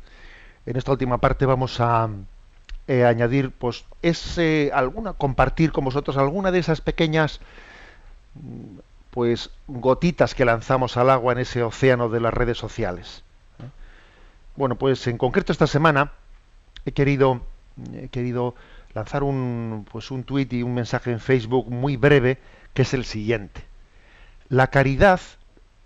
[0.66, 2.10] en esta última parte vamos a
[2.88, 7.40] eh, añadir, pues, ese, alguna, compartir con vosotros alguna de esas pequeñas,
[9.12, 13.24] pues, gotitas que lanzamos al agua en ese océano de las redes sociales.
[14.56, 16.12] Bueno, pues en concreto esta semana
[16.86, 17.42] he querido,
[17.94, 18.54] he querido
[18.94, 22.40] lanzar un, pues, un tuit y un mensaje en Facebook muy breve,
[22.74, 23.64] que es el siguiente.
[24.50, 25.22] La caridad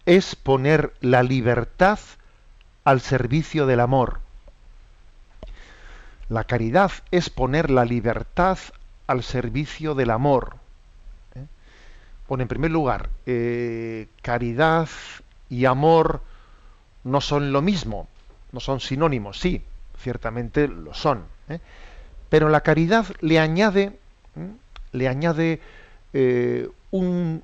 [0.08, 1.99] es poner la libertad
[2.86, 4.22] al servicio del amor.
[6.30, 8.58] La caridad es poner la libertad
[9.05, 10.55] al servicio del amor.
[11.36, 11.43] ¿Eh?
[12.30, 14.88] Bueno, en primer lugar, eh, caridad
[15.49, 16.22] y amor
[17.03, 18.08] no son lo mismo,
[18.53, 19.62] no son sinónimos, sí,
[19.99, 21.26] ciertamente lo son.
[21.49, 21.60] ¿eh?
[22.30, 23.99] Pero la caridad le añade,
[24.93, 25.62] le añade
[26.91, 27.43] un,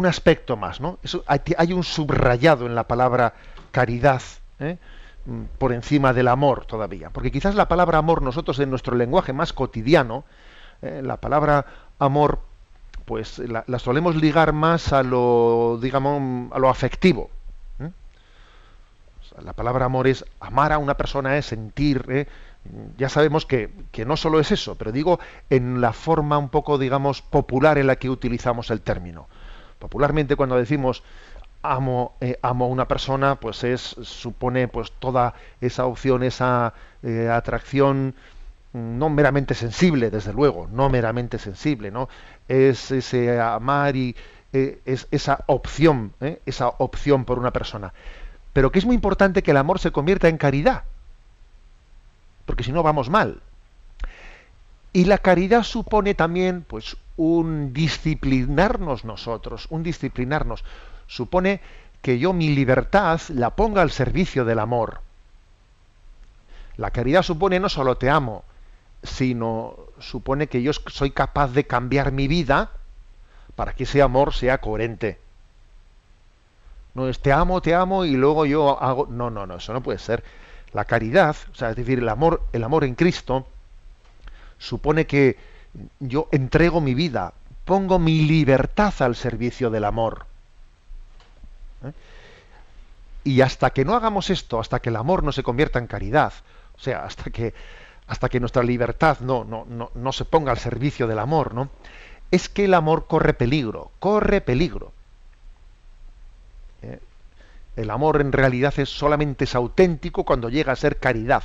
[0.00, 0.98] un aspecto más, ¿no?
[1.26, 3.34] hay, un subrayado en la palabra
[3.70, 4.22] caridad,
[4.58, 4.78] ¿eh?
[5.26, 7.10] mm, por encima del amor todavía.
[7.10, 10.24] Porque quizás la palabra amor, nosotros en nuestro lenguaje más cotidiano,
[10.80, 11.02] ¿eh?
[11.04, 11.66] la palabra
[11.98, 12.40] amor,
[13.04, 17.28] pues la, solemos ligar más a lo, digamos, a lo afectivo.
[17.78, 17.90] ¿eh?
[19.44, 22.26] la palabra amor es amar a una persona, es sentir,
[22.96, 25.20] ya sabemos que, que, no solo es eso, pero digo
[25.50, 29.28] en la forma un poco, digamos, popular en la que utilizamos el término.
[29.80, 31.02] Popularmente cuando decimos
[31.62, 37.28] amo, eh, amo a una persona, pues es, supone pues toda esa opción, esa eh,
[37.28, 38.14] atracción
[38.72, 42.08] mm, no meramente sensible, desde luego, no meramente sensible, ¿no?
[42.48, 44.14] Es ese amar y
[44.52, 46.12] eh, es esa opción,
[46.46, 47.92] esa opción por una persona.
[48.52, 50.84] pero que es muy importante que el amor se convierta en caridad,
[52.46, 53.40] porque si no vamos mal.
[54.92, 60.64] Y la caridad supone también, pues, un disciplinarnos nosotros, un disciplinarnos.
[61.06, 61.60] Supone
[62.00, 65.02] que yo mi libertad la ponga al servicio del amor.
[66.78, 68.42] La caridad supone no solo te amo,
[69.02, 72.70] sino supone que yo soy capaz de cambiar mi vida
[73.54, 75.18] para que ese amor sea coherente.
[76.94, 79.08] No es te amo, te amo y luego yo hago.
[79.10, 80.24] No, no, no, eso no puede ser.
[80.72, 83.46] La caridad, o sea, es decir, el amor, el amor en Cristo,
[84.56, 85.49] supone que
[85.98, 87.32] yo entrego mi vida,
[87.64, 90.26] pongo mi libertad al servicio del amor.
[91.84, 91.92] ¿Eh?
[93.24, 96.32] Y hasta que no hagamos esto, hasta que el amor no se convierta en caridad,
[96.76, 97.54] o sea, hasta que,
[98.06, 101.68] hasta que nuestra libertad no, no, no, no se ponga al servicio del amor, ¿no?
[102.30, 104.92] Es que el amor corre peligro, corre peligro.
[106.82, 106.98] ¿Eh?
[107.76, 111.42] El amor en realidad es solamente es auténtico cuando llega a ser caridad.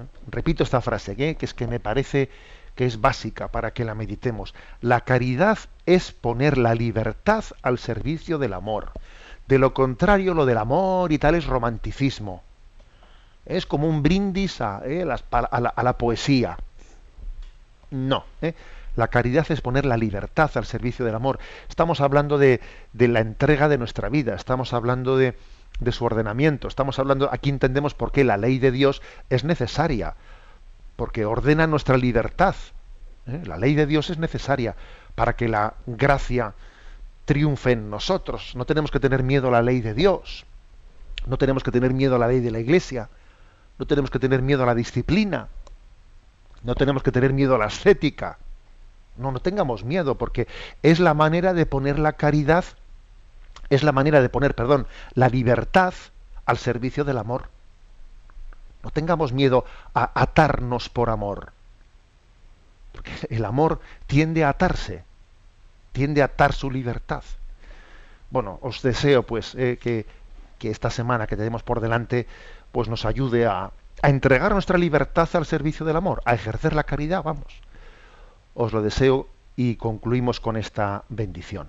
[0.00, 0.06] ¿Eh?
[0.28, 1.34] Repito esta frase, ¿eh?
[1.36, 2.30] que es que me parece
[2.74, 4.54] que es básica para que la meditemos.
[4.80, 8.92] La caridad es poner la libertad al servicio del amor.
[9.48, 12.42] De lo contrario, lo del amor y tal es romanticismo.
[13.46, 16.58] Es como un brindis a, la, poesía.
[17.90, 18.24] No.
[18.94, 21.38] La caridad es poner la libertad al servicio del amor.
[21.68, 22.60] Estamos hablando de
[22.92, 25.34] la entrega de nuestra vida, estamos hablando de,
[25.80, 26.68] de su ordenamiento.
[26.68, 30.14] Estamos hablando, aquí entendemos por qué la ley de Dios es necesaria,
[30.96, 32.54] porque ordena nuestra libertad.
[33.26, 33.42] ¿eh?
[33.44, 34.74] La ley de Dios es necesaria
[35.14, 36.54] para que la gracia
[37.24, 38.54] triunfe en nosotros.
[38.56, 40.46] No tenemos que tener miedo a la ley de Dios.
[41.26, 43.08] No tenemos que tener miedo a la ley de la Iglesia.
[43.78, 45.48] No tenemos que tener miedo a la disciplina.
[46.62, 48.38] No tenemos que tener miedo a la ascética.
[49.16, 50.48] No, no tengamos miedo, porque
[50.82, 52.64] es la manera de poner la caridad
[53.70, 55.94] es la manera de poner, perdón, la libertad
[56.46, 57.48] al servicio del amor.
[58.82, 59.64] No tengamos miedo
[59.94, 61.52] a atarnos por amor.
[62.92, 65.04] Porque el amor tiende a atarse,
[65.92, 67.22] tiende a atar su libertad.
[68.30, 70.06] Bueno, os deseo pues eh, que,
[70.58, 72.26] que, esta semana que tenemos por delante
[72.72, 73.70] pues nos ayude a,
[74.02, 77.62] a entregar nuestra libertad al servicio del amor, a ejercer la caridad, vamos.
[78.54, 81.68] Os lo deseo y concluimos con esta bendición.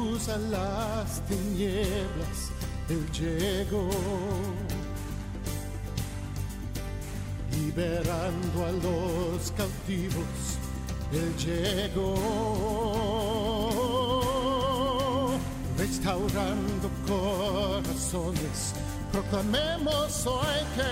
[0.29, 2.51] A las tinieblas,
[2.89, 3.89] Él llegó,
[7.51, 10.57] liberando a los cautivos,
[11.11, 12.15] Él llegó,
[15.77, 18.73] restaurando corazones,
[19.11, 20.91] proclamemos hoy que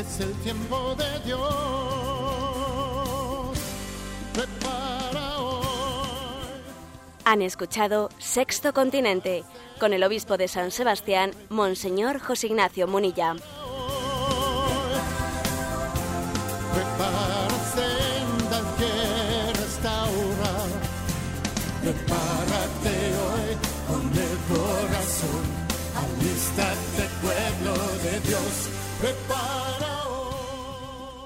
[0.00, 2.36] es el tiempo de Dios.
[7.28, 9.42] Han escuchado Sexto Continente
[9.80, 13.34] con el obispo de San Sebastián, Monseñor José Ignacio Munilla.